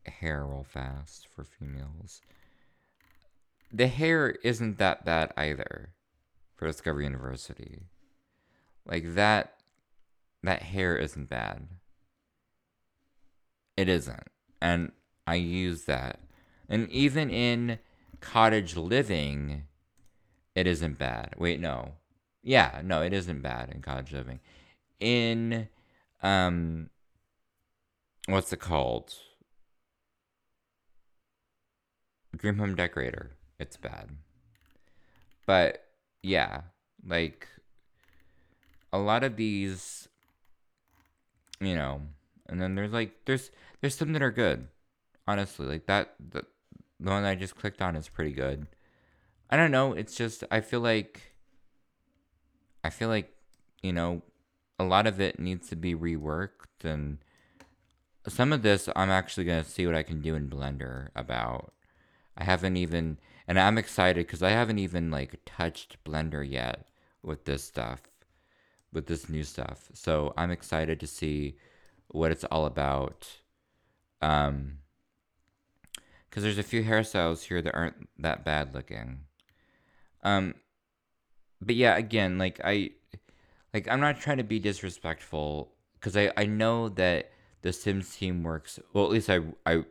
hair 0.06 0.46
real 0.46 0.66
fast 0.66 1.28
for 1.34 1.46
females. 1.46 2.22
The 3.72 3.88
hair 3.88 4.32
isn't 4.44 4.78
that 4.80 5.06
bad 5.06 5.32
either 5.38 5.94
for 6.58 6.68
Discovery 6.68 7.06
University. 7.06 7.84
Like 8.86 9.16
that 9.16 9.54
that 10.44 10.64
hair 10.64 10.98
isn't 10.98 11.30
bad. 11.30 11.68
It 13.76 13.88
isn't. 13.90 14.28
And 14.62 14.92
I 15.26 15.36
use 15.36 15.84
that. 15.84 16.20
And 16.68 16.90
even 16.90 17.30
in 17.30 17.80
cottage 18.20 18.76
living, 18.76 19.64
it 20.56 20.68
isn't 20.68 20.98
bad. 20.98 21.36
Wait, 21.38 21.60
no. 21.60 21.94
Yeah, 22.44 22.82
no, 22.84 23.02
it 23.02 23.14
isn't 23.14 23.42
bad 23.42 23.70
in 23.74 23.82
cottage 23.82 24.14
living. 24.14 24.40
In 25.00 25.70
um 26.24 26.90
what's 28.28 28.52
it 28.52 28.60
called? 28.60 29.14
Dream 32.36 32.58
Home 32.58 32.76
Decorator. 32.76 33.32
It's 33.60 33.78
bad. 33.78 34.10
But 35.46 35.87
yeah, 36.28 36.62
like 37.06 37.48
a 38.92 38.98
lot 38.98 39.24
of 39.24 39.36
these 39.36 40.08
you 41.60 41.76
know, 41.76 42.02
and 42.48 42.62
then 42.62 42.76
there's 42.76 42.92
like 42.92 43.26
there's 43.26 43.52
there's 43.82 43.96
some 43.96 44.14
that 44.14 44.22
are 44.22 44.32
good. 44.32 44.68
Honestly, 45.28 45.66
like 45.66 45.88
that 45.88 46.16
the, 46.20 46.44
the 47.00 47.12
one 47.12 47.24
I 47.24 47.36
just 47.36 47.56
clicked 47.56 47.82
on 47.82 47.96
is 47.96 48.08
pretty 48.10 48.32
good. 48.32 48.68
I 49.50 49.58
don't 49.58 49.72
know. 49.72 49.94
It's 49.94 50.16
just 50.16 50.44
I 50.52 50.62
feel 50.62 50.82
like 50.82 51.34
I 52.84 52.90
feel 52.90 53.10
like 53.10 53.34
you 53.82 53.94
know 53.94 54.22
a 54.80 54.84
lot 54.84 55.08
of 55.08 55.20
it 55.20 55.40
needs 55.40 55.70
to 55.70 55.76
be 55.76 55.96
reworked 55.96 56.84
and 56.84 57.18
some 58.28 58.54
of 58.54 58.62
this 58.62 58.90
I'm 58.96 59.10
actually 59.10 59.46
going 59.46 59.64
to 59.64 59.70
see 59.70 59.86
what 59.86 59.96
I 59.96 60.04
can 60.04 60.22
do 60.22 60.36
in 60.36 60.50
Blender 60.50 61.10
about. 61.16 61.74
I 62.38 62.44
haven't 62.44 62.78
even 62.78 63.18
and 63.48 63.60
I'm 63.60 63.78
excited 63.78 64.28
cuz 64.28 64.44
I 64.44 64.50
haven't 64.50 64.80
even 64.80 65.10
like 65.12 65.40
touched 65.46 66.04
Blender 66.04 66.48
yet 66.48 66.88
with 67.22 67.46
this 67.46 67.64
stuff 67.64 68.02
with 68.92 69.08
this 69.08 69.30
new 69.30 69.44
stuff. 69.44 69.90
So 69.94 70.34
I'm 70.38 70.52
excited 70.52 71.00
to 71.00 71.08
see 71.08 71.58
what 72.08 72.32
it's 72.32 72.44
all 72.46 72.66
about. 72.66 73.42
Um 74.22 74.80
cuz 76.32 76.44
there's 76.44 76.58
a 76.58 76.64
few 76.64 76.84
hairstyles 76.84 77.44
here 77.44 77.62
that 77.62 77.76
aren't 77.76 78.10
that 78.20 78.44
bad 78.44 78.74
looking. 78.74 79.22
Um 80.24 80.56
but 81.62 81.76
yeah, 81.76 81.96
again, 81.96 82.38
like 82.38 82.60
I 82.64 82.92
like 83.74 83.88
I'm 83.88 84.00
not 84.00 84.20
trying 84.20 84.38
to 84.38 84.44
be 84.44 84.60
disrespectful 84.60 85.74
cuz 86.02 86.16
I 86.18 86.32
I 86.38 86.46
know 86.46 86.90
that 86.90 87.32
the 87.62 87.74
Sims 87.74 88.16
team 88.16 88.44
works 88.44 88.80
well 88.94 89.06
at 89.06 89.12
least 89.12 89.30
I 89.30 89.42
I 89.66 89.84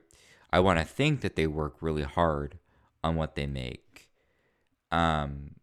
I 0.51 0.61
want 0.61 0.79
to 0.79 0.85
think 0.85 1.21
that 1.21 1.37
they 1.37 1.47
work 1.47 1.77
really 1.81 2.03
hard 2.03 2.59
on 3.07 3.17
what 3.17 3.37
they 3.37 3.47
make. 3.47 4.09
Um 4.91 5.55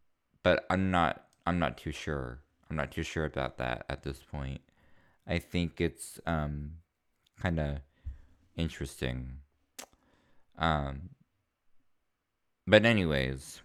but 0.43 0.65
I'm 0.69 0.91
not 0.91 1.25
I'm 1.45 1.60
not 1.60 1.77
too 1.77 1.91
sure. 1.91 2.39
I'm 2.69 2.77
not 2.77 2.91
too 2.91 3.03
sure 3.03 3.25
about 3.25 3.58
that 3.58 3.86
at 3.89 4.03
this 4.03 4.19
point. 4.32 4.62
I 5.27 5.39
think 5.39 5.82
it's 5.82 6.19
um 6.25 6.77
kind 7.41 7.60
of 7.60 7.79
interesting. 8.56 9.39
Um 10.58 11.10
but 12.65 12.86
anyways, 12.86 13.62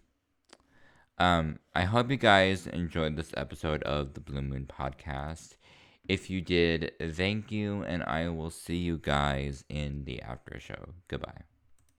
um 1.18 1.58
I 1.74 1.84
hope 1.84 2.10
you 2.10 2.16
guys 2.16 2.66
enjoyed 2.66 3.16
this 3.16 3.32
episode 3.36 3.82
of 3.84 4.14
the 4.14 4.20
Blue 4.20 4.42
Moon 4.42 4.66
podcast. 4.66 5.54
If 6.08 6.30
you 6.30 6.40
did, 6.40 6.92
thank 7.12 7.52
you, 7.52 7.82
and 7.82 8.02
I 8.02 8.30
will 8.30 8.48
see 8.48 8.78
you 8.78 8.96
guys 8.96 9.62
in 9.68 10.04
the 10.06 10.22
after 10.22 10.58
show. 10.58 10.94
Goodbye. 11.06 11.47